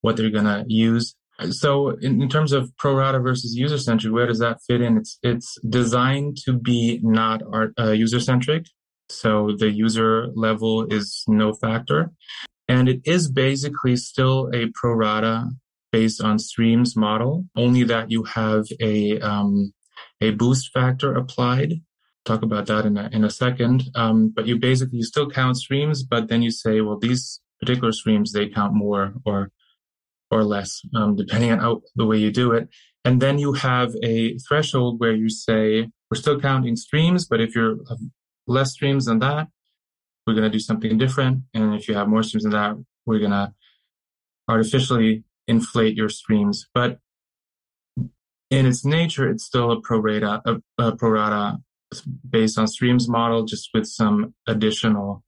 [0.00, 1.14] what they're gonna use.
[1.50, 4.96] So, in, in terms of pro rata versus user centric, where does that fit in?
[4.96, 7.42] It's it's designed to be not
[7.78, 8.66] uh, user centric.
[9.10, 12.10] So the user level is no factor.
[12.68, 15.50] And it is basically still a pro rata
[15.94, 19.72] based on streams model, only that you have a um,
[20.20, 21.70] a boost factor applied.
[22.24, 23.78] Talk about that in a, in a second.
[23.94, 27.92] Um, but you basically you still count streams, but then you say, well, these particular
[27.92, 29.52] streams they count more or
[30.32, 32.64] or less, um, depending on how, the way you do it.
[33.04, 37.54] And then you have a threshold where you say we're still counting streams, but if
[37.54, 37.76] you're
[38.48, 39.46] less streams than that,
[40.26, 41.34] we're going to do something different.
[41.54, 42.72] And if you have more streams than that,
[43.06, 43.52] we're going to
[44.48, 46.66] artificially inflate your streams.
[46.74, 46.98] But
[48.50, 51.58] in its nature, it's still a pro rata, a, a pro rata
[52.28, 55.22] based on streams model, just with some additional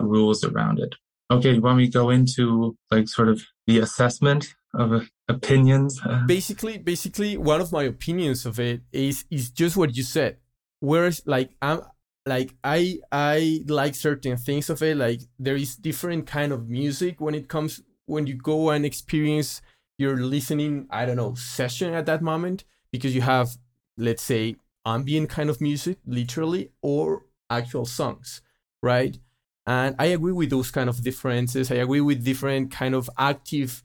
[0.00, 0.94] rules around it.
[1.30, 6.00] Okay, you want me go into like sort of the assessment of opinions?
[6.26, 10.38] Basically, basically, one of my opinions of it is is just what you said.
[10.80, 11.82] Whereas, like, I'm
[12.26, 14.96] like I I like certain things of it.
[14.96, 19.62] Like there is different kind of music when it comes when you go and experience
[19.98, 23.56] your listening, I don't know, session at that moment, because you have,
[23.96, 28.42] let's say, ambient kind of music, literally, or actual songs,
[28.82, 29.18] right?
[29.66, 31.70] And I agree with those kind of differences.
[31.70, 33.82] I agree with different kind of active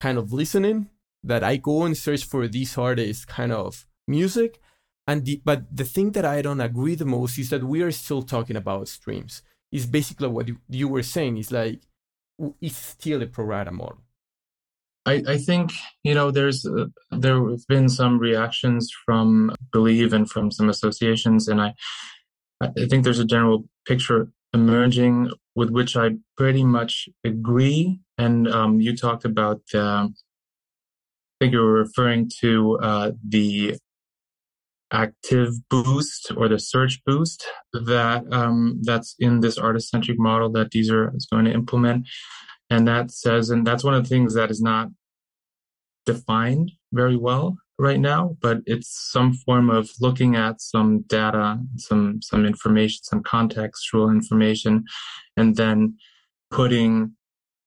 [0.00, 0.90] kind of listening
[1.22, 4.60] that I go and search for these artists kind of music.
[5.06, 7.92] And the, but the thing that I don't agree the most is that we are
[7.92, 9.42] still talking about streams.
[9.70, 11.36] Is basically what you, you were saying.
[11.36, 11.80] Is like
[12.60, 14.02] is still a pro rata model?
[15.06, 15.72] I, I think
[16.04, 21.48] you know there's uh, there have been some reactions from Believe and from some associations,
[21.48, 21.74] and I
[22.60, 28.00] I think there's a general picture emerging with which I pretty much agree.
[28.18, 30.08] And um, you talked about the, I
[31.40, 33.76] think you were referring to uh, the
[34.92, 40.70] active boost or the search boost that um, that's in this artist centric model that
[40.70, 42.06] Deezer is going to implement.
[42.70, 44.88] And that says, and that's one of the things that is not
[46.06, 52.20] defined very well right now, but it's some form of looking at some data, some
[52.22, 54.84] some information, some contextual information,
[55.36, 55.96] and then
[56.50, 57.12] putting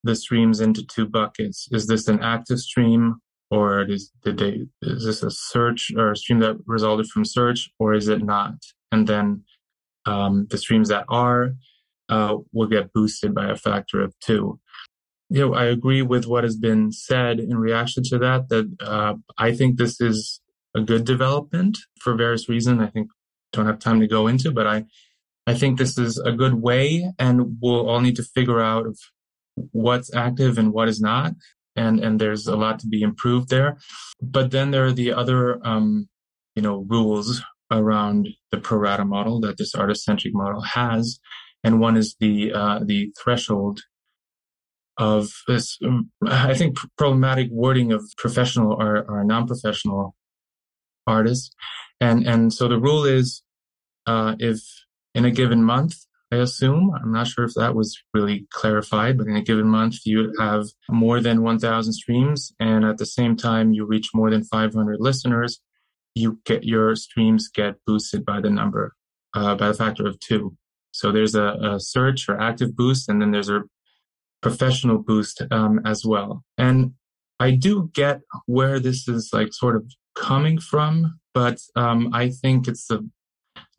[0.04, 1.68] the streams into two buckets.
[1.72, 3.16] Is this an active stream
[3.50, 7.70] or is did they is this a search or a stream that resulted from search
[7.78, 8.54] or is it not?
[8.90, 9.44] And then
[10.06, 11.54] um, the streams that are
[12.08, 14.60] uh, will get boosted by a factor of two.
[15.30, 19.14] You know i agree with what has been said in reaction to that that uh,
[19.38, 20.40] i think this is
[20.76, 23.08] a good development for various reasons i think
[23.52, 24.84] don't have time to go into but i
[25.46, 28.86] i think this is a good way and we'll all need to figure out
[29.72, 31.32] what's active and what is not
[31.76, 33.78] and and there's a lot to be improved there.
[34.20, 36.08] But then there are the other um,
[36.54, 41.18] you know rules around the pro rata model that this artist centric model has,
[41.62, 43.80] and one is the uh, the threshold
[44.96, 50.14] of this um, I think problematic wording of professional or, or non professional
[51.06, 51.50] artists,
[52.00, 53.42] and and so the rule is
[54.06, 54.60] uh, if
[55.14, 55.96] in a given month
[56.34, 56.92] I assume.
[56.94, 60.66] I'm not sure if that was really clarified, but in a given month, you have
[60.90, 65.60] more than 1,000 streams, and at the same time, you reach more than 500 listeners.
[66.14, 68.94] You get your streams get boosted by the number,
[69.34, 70.56] uh, by the factor of two.
[70.90, 73.62] So there's a, a search or active boost, and then there's a
[74.42, 76.44] professional boost um, as well.
[76.58, 76.94] And
[77.38, 82.68] I do get where this is like sort of coming from, but um, I think
[82.68, 83.00] it's a,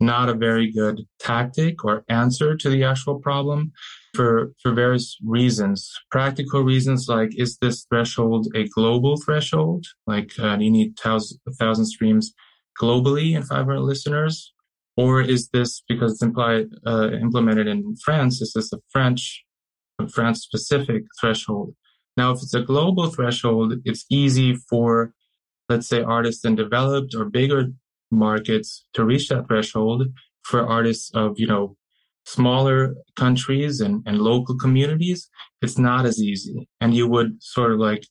[0.00, 3.72] not a very good tactic or answer to the actual problem
[4.14, 5.90] for for various reasons.
[6.10, 9.86] Practical reasons like is this threshold a global threshold?
[10.06, 12.32] Like uh, you need thousand, thousand streams
[12.80, 14.52] globally and 500 listeners,
[14.96, 18.40] or is this because it's implied uh, implemented in France?
[18.40, 19.44] Is this a French
[20.12, 21.74] France specific threshold?
[22.16, 25.12] Now, if it's a global threshold, it's easy for
[25.68, 27.72] let's say artists in developed or bigger
[28.10, 30.04] markets to reach that threshold
[30.42, 31.76] for artists of you know
[32.24, 35.28] smaller countries and, and local communities
[35.62, 36.68] it's not as easy.
[36.80, 38.06] And you would sort of like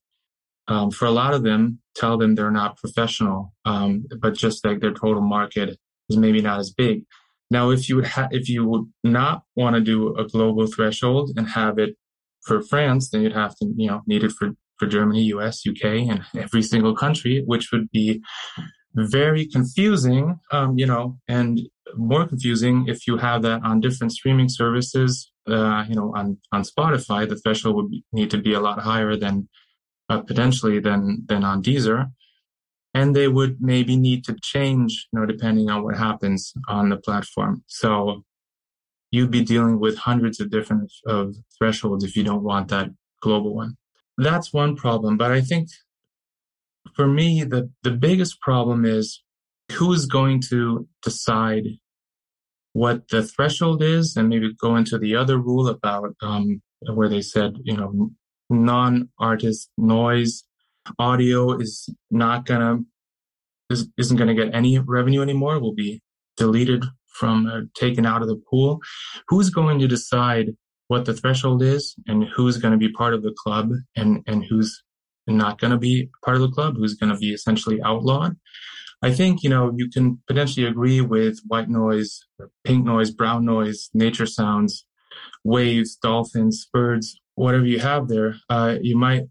[0.68, 4.80] um, for a lot of them tell them they're not professional um, but just like
[4.80, 5.78] their total market
[6.10, 7.04] is maybe not as big.
[7.52, 11.32] Now if you would ha- if you would not want to do a global threshold
[11.36, 11.96] and have it
[12.46, 15.86] for france then you'd have to you know need it for for Germany, US, UK,
[16.10, 18.22] and every single country, which would be
[18.96, 21.62] very confusing, um, you know, and
[21.96, 25.32] more confusing if you have that on different streaming services.
[25.48, 28.80] Uh, you know, on on Spotify, the threshold would be, need to be a lot
[28.80, 29.48] higher than
[30.10, 32.12] uh, potentially than than on Deezer,
[32.94, 36.98] and they would maybe need to change, you know, depending on what happens on the
[36.98, 37.64] platform.
[37.68, 38.24] So
[39.12, 42.90] you'd be dealing with hundreds of different of thresholds if you don't want that
[43.22, 43.76] global one
[44.18, 45.18] that's one problem.
[45.18, 45.70] But I think
[46.94, 49.22] for me, the, the biggest problem is
[49.72, 51.66] who's going to decide
[52.74, 56.62] what the threshold is and maybe go into the other rule about um,
[56.94, 58.12] where they said, you know,
[58.50, 60.44] non-artist noise
[61.00, 62.78] audio is not gonna
[63.72, 66.00] is, isn't gonna get any revenue anymore will be
[66.38, 68.80] deleted from uh, taken out of the pool.
[69.30, 70.48] Who's going to decide
[70.88, 74.44] what the threshold is and who's going to be part of the club and, and
[74.46, 74.84] who's
[75.28, 78.38] not going to be part of the club, who's going to be essentially outlawed.
[79.02, 82.26] I think, you know, you can potentially agree with white noise,
[82.64, 84.86] pink noise, brown noise, nature sounds,
[85.44, 88.36] waves, dolphins, birds, whatever you have there.
[88.50, 89.24] Uh, you might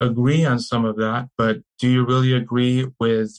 [0.00, 3.32] agree on some of that, but do you really agree with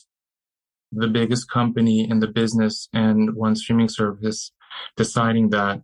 [0.91, 4.51] the biggest company in the business and one streaming service
[4.97, 5.81] deciding that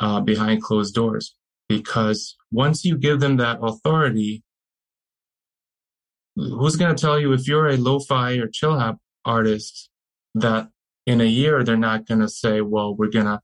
[0.00, 1.34] uh, behind closed doors.
[1.68, 4.42] Because once you give them that authority,
[6.36, 9.90] who's going to tell you if you're a lo-fi or chill hop artist
[10.34, 10.68] that
[11.06, 13.40] in a year they're not going to say, well, we're going to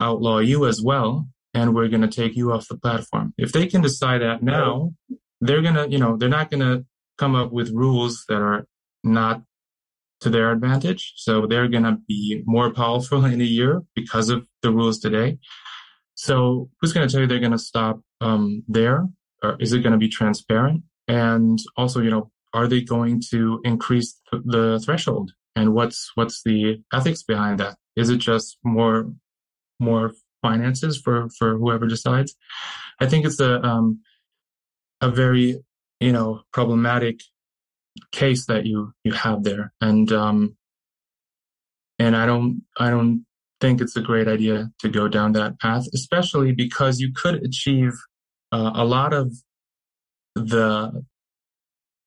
[0.00, 3.34] outlaw you as well and we're going to take you off the platform.
[3.36, 4.94] If they can decide that now,
[5.40, 6.84] they're going to, you know, they're not going to
[7.18, 8.66] come up with rules that are
[9.02, 9.42] not
[10.20, 11.14] to their advantage.
[11.16, 15.38] So they're going to be more powerful in a year because of the rules today.
[16.14, 19.06] So who's going to tell you they're going to stop um, there?
[19.42, 20.82] Or is it going to be transparent?
[21.10, 25.32] And also, you know, are they going to increase th- the threshold?
[25.56, 27.76] And what's what's the ethics behind that?
[27.96, 29.12] Is it just more
[29.80, 32.36] more finances for for whoever decides?
[33.00, 34.02] I think it's a um,
[35.00, 35.58] a very
[35.98, 37.22] you know problematic
[38.12, 40.56] case that you you have there, and um,
[41.98, 43.26] and I don't I don't
[43.60, 47.94] think it's a great idea to go down that path, especially because you could achieve
[48.52, 49.32] uh, a lot of
[50.34, 51.04] the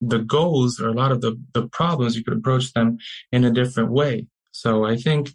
[0.02, 2.98] the goals or a lot of the, the problems you could approach them
[3.32, 4.28] in a different way.
[4.52, 5.32] So I think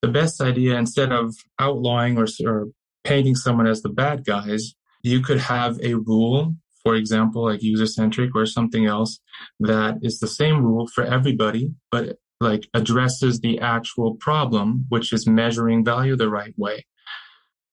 [0.00, 2.68] the best idea instead of outlawing or, or
[3.04, 7.86] painting someone as the bad guys, you could have a rule, for example, like user
[7.86, 9.20] centric or something else
[9.60, 15.26] that is the same rule for everybody, but like addresses the actual problem, which is
[15.26, 16.86] measuring value the right way.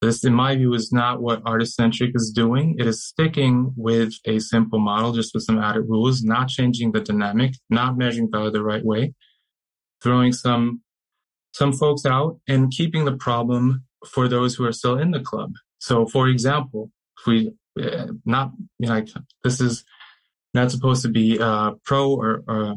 [0.01, 2.75] This, in my view, is not what artist centric is doing.
[2.77, 6.99] It is sticking with a simple model, just with some added rules, not changing the
[6.99, 9.13] dynamic, not measuring value the right way,
[10.01, 10.81] throwing some
[11.53, 15.53] some folks out and keeping the problem for those who are still in the club.
[15.79, 19.03] So, for example, if we uh, not you know,
[19.43, 19.85] this is
[20.53, 22.75] not supposed to be uh, pro or, or or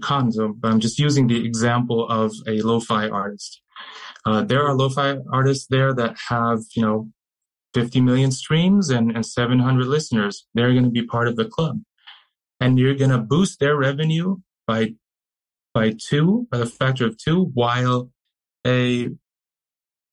[0.00, 3.60] cons, but I'm just using the example of a lo-fi artist.
[4.24, 7.08] Uh, there are lo-fi artists there that have, you know,
[7.74, 10.46] 50 million streams and, and 700 listeners.
[10.54, 11.80] They're going to be part of the club.
[12.60, 14.94] And you're going to boost their revenue by,
[15.74, 18.10] by two, by the factor of two, while
[18.66, 19.10] a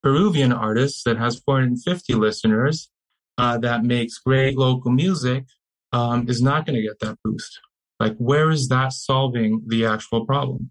[0.02, 2.90] Peruvian artist that has 450 listeners,
[3.38, 5.44] uh, that makes great local music,
[5.92, 7.60] um, is not going to get that boost.
[8.00, 10.70] Like, where is that solving the actual problem?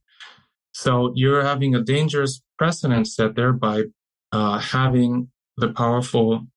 [0.73, 3.83] So you're having a dangerous precedent set there by
[4.31, 6.47] uh, having the powerful,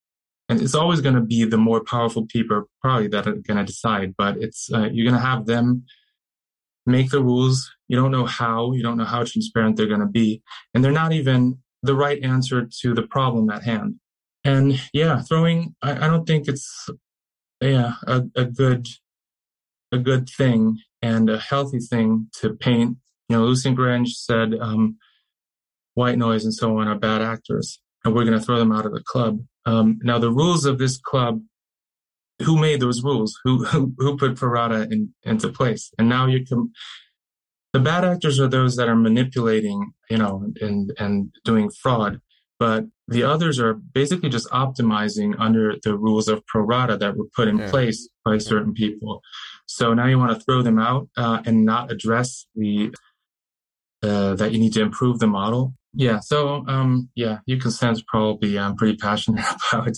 [0.48, 3.64] and it's always going to be the more powerful people probably that are going to
[3.64, 5.84] decide, but it's, uh, you're going to have them
[6.86, 7.70] make the rules.
[7.88, 10.42] You don't know how, you don't know how transparent they're going to be.
[10.74, 13.96] And they're not even the right answer to the problem at hand.
[14.44, 16.88] And yeah, throwing, I, I don't think it's,
[17.60, 18.88] yeah, a, a good,
[19.92, 22.96] a good thing and a healthy thing to paint.
[23.28, 24.96] You know, Lucian Grainge said, um,
[25.94, 28.86] white noise and so on are bad actors and we're going to throw them out
[28.86, 29.40] of the club.
[29.66, 31.40] Um, now the rules of this club,
[32.40, 33.38] who made those rules?
[33.44, 35.92] Who, who, who put pro in, into place?
[35.98, 36.72] And now you can,
[37.72, 42.20] the bad actors are those that are manipulating, you know, and, and doing fraud.
[42.58, 47.26] But the others are basically just optimizing under the rules of pro rata that were
[47.34, 47.70] put in yeah.
[47.70, 49.20] place by certain people.
[49.66, 52.94] So now you want to throw them out uh, and not address the
[54.02, 55.74] uh, that you need to improve the model.
[55.94, 56.20] Yeah.
[56.20, 59.96] So, um, yeah, you can sense probably I'm pretty passionate about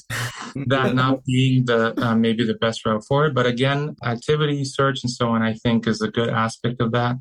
[0.67, 3.35] that not being the uh, maybe the best route forward.
[3.35, 7.17] But again, activity search and so on, I think is a good aspect of that.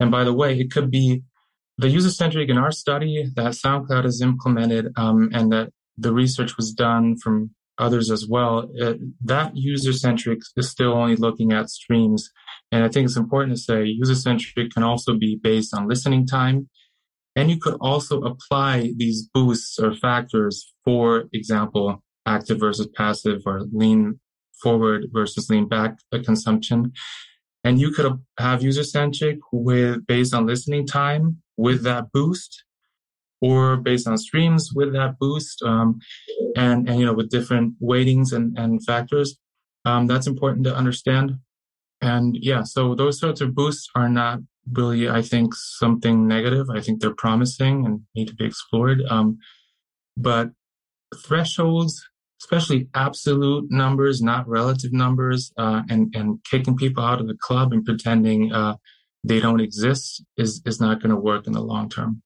[0.00, 1.22] And by the way, it could be
[1.78, 6.56] the user centric in our study that SoundCloud has implemented, um, and that the research
[6.56, 8.68] was done from others as well.
[8.74, 12.30] It, that user centric is still only looking at streams.
[12.70, 16.26] And I think it's important to say user centric can also be based on listening
[16.26, 16.68] time.
[17.36, 23.62] And you could also apply these boosts or factors, for example, active versus passive or
[23.72, 24.20] lean
[24.62, 26.92] forward versus lean back consumption.
[27.64, 32.64] And you could have user centric with based on listening time with that boost
[33.40, 35.62] or based on streams with that boost.
[35.62, 36.00] Um,
[36.56, 39.38] and, and, you know, with different weightings and, and factors.
[39.84, 41.38] Um, that's important to understand.
[42.00, 44.40] And yeah, so those sorts of boosts are not
[44.72, 46.70] really, I think, something negative.
[46.70, 49.02] I think they're promising and need to be explored.
[49.08, 49.38] Um,
[50.16, 50.50] but
[51.16, 52.02] thresholds,
[52.40, 57.72] especially absolute numbers, not relative numbers, uh, and, and kicking people out of the club
[57.72, 58.76] and pretending, uh,
[59.24, 62.22] they don't exist is, is not going to work in the long term.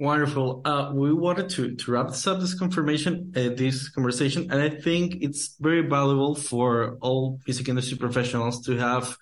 [0.00, 0.62] Wonderful.
[0.64, 4.70] Uh, we wanted to, to wrap this up, this confirmation, uh, this conversation, and I
[4.70, 9.16] think it's very valuable for all music industry professionals to have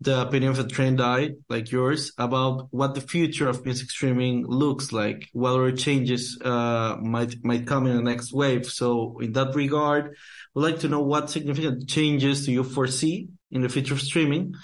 [0.00, 4.46] the opinion of a trained eye like yours about what the future of music streaming
[4.46, 8.66] looks like, whether changes uh, might might come in the next wave.
[8.66, 10.16] So, in that regard,
[10.54, 14.54] we'd like to know what significant changes do you foresee in the future of streaming,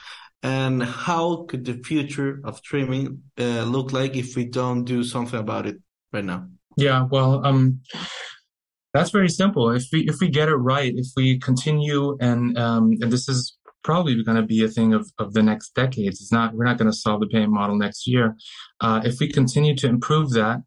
[0.42, 5.38] and how could the future of streaming uh, look like if we don't do something
[5.38, 5.76] about it
[6.12, 6.46] right now?
[6.76, 7.80] Yeah, well, um,
[8.94, 9.70] that's very simple.
[9.70, 13.58] If we if we get it right, if we continue and um, and this is
[13.84, 16.20] probably going to be a thing of, of the next decades.
[16.20, 18.36] It's not we're not going to solve the payment model next year.
[18.80, 20.62] Uh, if we continue to improve that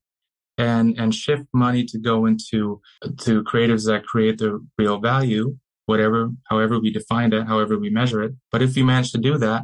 [0.57, 2.81] and and shift money to go into
[3.19, 8.23] to creatives that create the real value, whatever, however we define it, however we measure
[8.23, 8.33] it.
[8.51, 9.63] But if we manage to do that,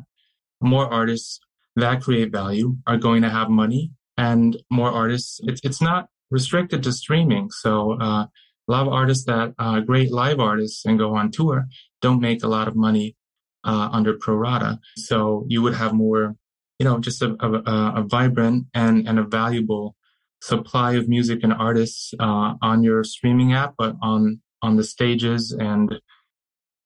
[0.61, 1.39] more artists
[1.75, 5.39] that create value are going to have money and more artists.
[5.43, 7.51] It's, it's not restricted to streaming.
[7.51, 8.25] So, uh,
[8.67, 11.67] a lot of artists that uh, great live artists and go on tour
[12.01, 13.15] don't make a lot of money
[13.63, 14.79] uh, under pro rata.
[14.97, 16.35] So you would have more,
[16.79, 19.95] you know, just a, a, a vibrant and, and a valuable
[20.41, 25.51] supply of music and artists uh, on your streaming app, but on on the stages
[25.51, 25.99] and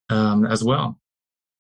[0.10, 1.00] um, as well.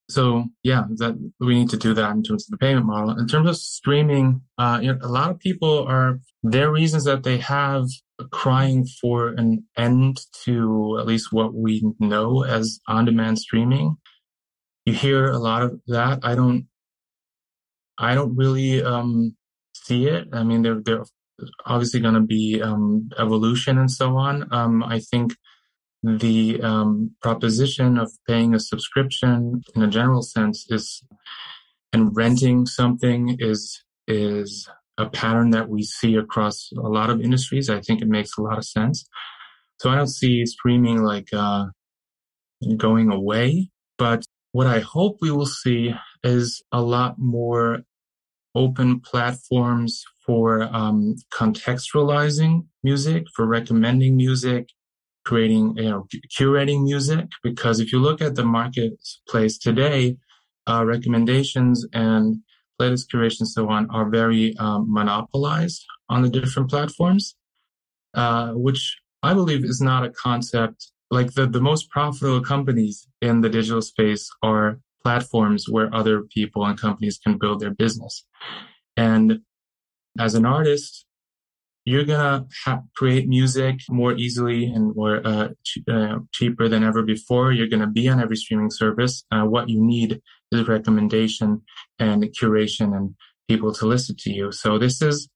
[0.10, 3.18] So yeah, that we need to do that in terms of the payment model.
[3.18, 7.24] In terms of streaming, uh, you know, a lot of people are their reasons that
[7.24, 7.86] they have
[8.32, 13.96] crying for an end to at least what we know as on-demand streaming.
[14.86, 16.20] You hear a lot of that.
[16.24, 16.68] I don't,
[17.98, 19.38] I don't really um,
[19.74, 20.28] see it.
[20.34, 21.04] I mean, there, there
[21.66, 24.48] obviously going to be um, evolution and so on.
[24.52, 25.36] Um, I think
[26.04, 31.04] the um, proposition of paying a subscription in a general sense is
[31.94, 34.68] and renting something is is
[34.98, 37.70] a pattern that we see across a lot of industries.
[37.70, 39.06] I think it makes a lot of sense.
[39.80, 41.66] So I don't see streaming like uh,
[42.78, 47.80] going away, but what I hope we will see is a lot more
[48.54, 54.68] open platforms for um, contextualizing music, for recommending music,
[55.26, 56.08] creating, you know,
[56.38, 57.28] curating music.
[57.44, 60.18] Because if you look at the marketplace today,
[60.68, 62.38] uh, recommendations and
[62.80, 67.36] playlist curation and so on are very um, monopolized on the different platforms,
[68.14, 70.92] uh, which I believe is not a concept.
[71.10, 76.66] Like the, the most profitable companies in the digital space are platforms where other people
[76.66, 78.26] and companies can build their business.
[78.96, 79.42] And
[80.20, 81.06] as an artist,
[81.86, 87.02] you're gonna ha- create music more easily and more uh, ch- uh, cheaper than ever
[87.02, 87.52] before.
[87.52, 89.24] You're gonna be on every streaming service.
[89.32, 90.22] Uh, what you need
[90.52, 91.62] is recommendation
[92.00, 93.16] and curation and
[93.48, 94.52] people to listen to you.
[94.52, 95.30] So this is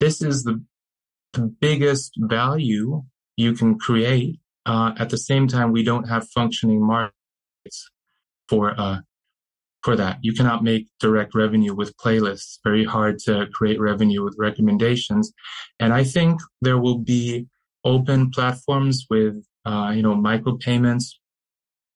[0.00, 0.62] this is the
[1.32, 3.02] the biggest value
[3.36, 4.38] you can create.
[4.66, 7.90] Uh, at the same time, we don't have functioning markets
[8.48, 8.98] for uh,
[9.88, 10.18] for that.
[10.20, 12.58] You cannot make direct revenue with playlists.
[12.62, 15.32] Very hard to create revenue with recommendations.
[15.80, 17.46] And I think there will be
[17.84, 21.14] open platforms with, uh, you know, micropayments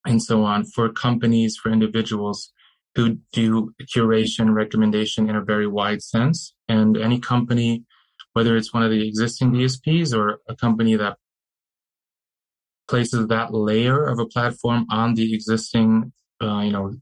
[0.07, 2.51] and so on for companies, for individuals
[2.95, 6.55] who do curation recommendation in a very wide sense.
[6.71, 7.85] And any company,
[8.33, 11.19] whether it's one of the existing DSPs or a company that
[12.89, 16.11] places that layer of a platform on the existing,
[16.43, 16.95] uh, you know,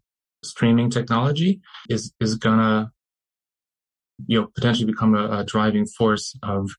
[0.42, 2.90] streaming technology is is gonna
[4.26, 6.70] you know potentially become a, a driving force of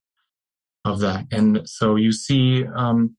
[0.83, 1.25] of that.
[1.31, 3.15] And so you see um,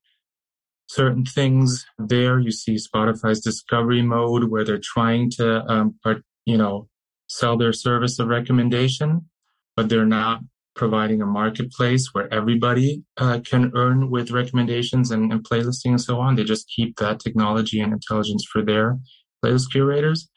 [0.86, 2.40] certain things there.
[2.40, 6.88] You see spotify's discovery mode where they're trying to um, part, you know
[7.28, 9.26] sell their service of recommendation
[9.76, 10.40] but they're not
[10.74, 16.18] providing a marketplace where everybody uh, can earn with recommendations and, and playlisting and so
[16.18, 16.34] on.
[16.34, 18.98] They just keep that technology and intelligence for their
[19.44, 20.28] playlist curators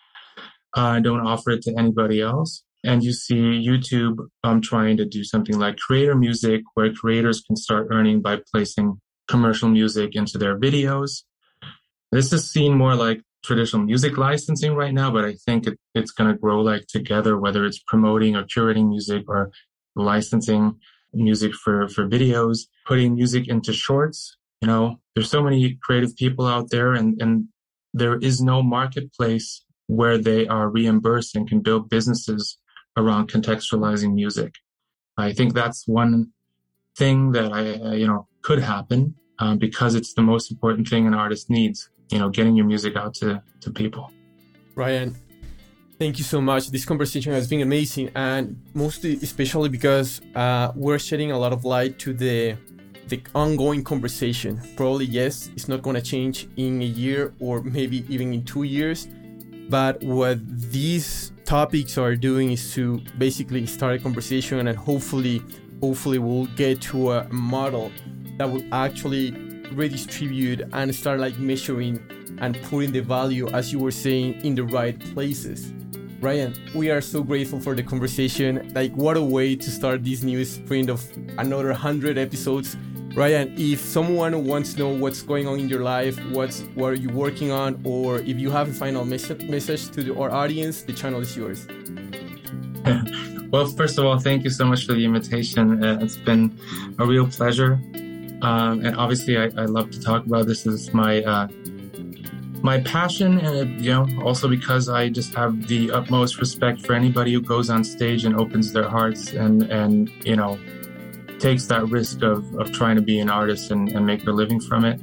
[0.76, 2.64] uh, don't offer it to anybody else.
[2.84, 7.56] And you see YouTube um, trying to do something like creator music, where creators can
[7.56, 11.24] start earning by placing commercial music into their videos.
[12.12, 16.12] This is seen more like traditional music licensing right now, but I think it, it's
[16.12, 19.52] going to grow like together, whether it's promoting or curating music or
[19.96, 20.80] licensing
[21.14, 24.38] music for, for videos, putting music into shorts.
[24.62, 27.48] You know, there's so many creative people out there and, and
[27.94, 32.58] there is no marketplace where they are reimbursed and can build businesses
[32.98, 34.56] around contextualizing music.
[35.18, 36.32] I think that's one
[36.98, 41.14] thing that I, you know, could happen um, because it's the most important thing an
[41.14, 44.12] artist needs, you know, getting your music out to, to people.
[44.76, 45.16] Ryan,
[46.00, 46.70] thank you so much.
[46.70, 51.66] This conversation has been amazing and mostly, especially because uh, we're shedding a lot of
[51.66, 52.58] light to the
[53.08, 54.60] the ongoing conversation.
[54.76, 58.64] Probably, yes, it's not going to change in a year or maybe even in two
[58.64, 59.08] years
[59.70, 60.40] but what
[60.72, 65.42] these topics are doing is to basically start a conversation and hopefully,
[65.82, 67.92] hopefully we'll get to a model
[68.38, 69.32] that will actually
[69.72, 72.00] redistribute and start like measuring
[72.40, 75.72] and putting the value, as you were saying, in the right places.
[76.20, 78.72] Ryan, we are so grateful for the conversation.
[78.74, 81.06] Like, what a way to start this new sprint of
[81.38, 82.76] another 100 episodes
[83.16, 86.96] Ryan, if someone wants to know what's going on in your life, what's what are
[86.96, 90.82] you working on, or if you have a final message message to the, our audience,
[90.82, 91.66] the channel is yours.
[93.52, 95.82] well, first of all, thank you so much for the invitation.
[95.82, 96.60] Uh, it's been
[97.00, 97.80] a real pleasure,
[98.42, 100.64] um, and obviously, I, I, love to talk about this.
[100.64, 101.48] This is my uh,
[102.62, 107.32] my passion, and you know, also because I just have the utmost respect for anybody
[107.32, 110.60] who goes on stage and opens their hearts and and you know
[111.40, 114.60] takes that risk of, of trying to be an artist and, and make a living
[114.60, 115.00] from it.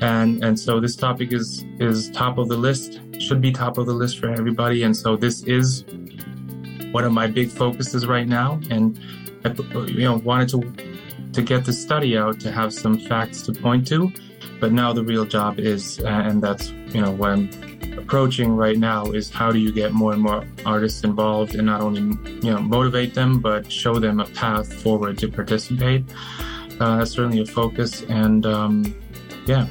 [0.00, 3.86] And and so this topic is is top of the list, should be top of
[3.86, 4.82] the list for everybody.
[4.82, 5.84] And so this is
[6.92, 8.60] one of my big focuses right now.
[8.70, 8.98] And
[9.44, 9.50] I
[9.88, 10.90] you know wanted to
[11.32, 14.10] to get the study out to have some facts to point to.
[14.58, 19.04] But now the real job is, and that's you know what I'm approaching right now
[19.06, 22.60] is how do you get more and more artists involved and not only you know
[22.60, 26.04] motivate them but show them a path forward to participate.
[26.80, 28.94] Uh, that's certainly a focus, and um,
[29.46, 29.66] yeah,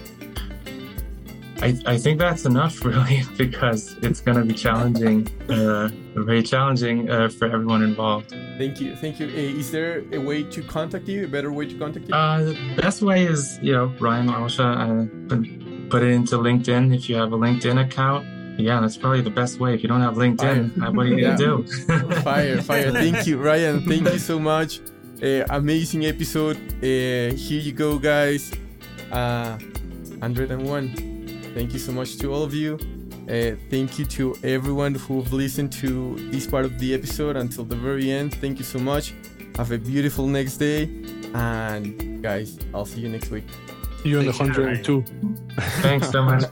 [1.61, 7.09] I, I think that's enough really because it's going to be challenging, uh, very challenging
[7.09, 8.29] uh, for everyone involved.
[8.57, 9.27] Thank you, thank you.
[9.27, 11.25] Is there a way to contact you?
[11.25, 12.13] A better way to contact you?
[12.13, 15.68] Uh, the best way is you know Ryan Rauscher.
[15.89, 18.25] Uh, put it into LinkedIn if you have a LinkedIn account.
[18.59, 19.73] Yeah, that's probably the best way.
[19.73, 20.91] If you don't have LinkedIn, fire.
[20.91, 21.63] what are you gonna do?
[22.21, 22.91] fire, fire.
[22.91, 23.85] Thank you, Ryan.
[23.85, 24.81] Thank you so much.
[25.23, 26.57] Uh, amazing episode.
[26.77, 28.51] Uh, here you go, guys.
[29.11, 29.57] Uh,
[30.19, 31.51] 101.
[31.53, 32.77] Thank you so much to all of you.
[33.29, 37.75] Uh, thank you to everyone who've listened to this part of the episode until the
[37.75, 38.33] very end.
[38.35, 39.13] Thank you so much.
[39.55, 40.83] Have a beautiful next day.
[41.33, 43.45] And guys, I'll see you next week.
[44.03, 45.03] You're on the 102.
[45.81, 46.43] Thanks so much.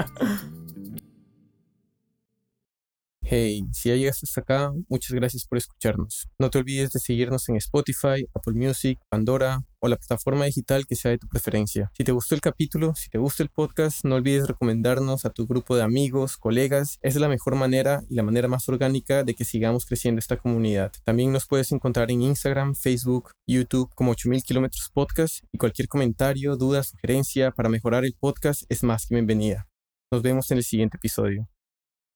[3.21, 6.29] Hey, si ya llegaste hasta acá, muchas gracias por escucharnos.
[6.39, 10.95] No te olvides de seguirnos en Spotify, Apple Music, Pandora, o la plataforma digital que
[10.95, 11.91] sea de tu preferencia.
[11.95, 15.45] Si te gustó el capítulo, si te gusta el podcast, no olvides recomendarnos a tu
[15.45, 16.97] grupo de amigos, colegas.
[17.01, 20.91] es la mejor manera y la manera más orgánica de que sigamos creciendo esta comunidad.
[21.03, 26.55] También nos puedes encontrar en Instagram, Facebook, YouTube como 8000 kilómetros podcast y cualquier comentario,
[26.55, 29.67] duda, sugerencia para mejorar el podcast es más que bienvenida.
[30.11, 31.47] Nos vemos en el siguiente episodio.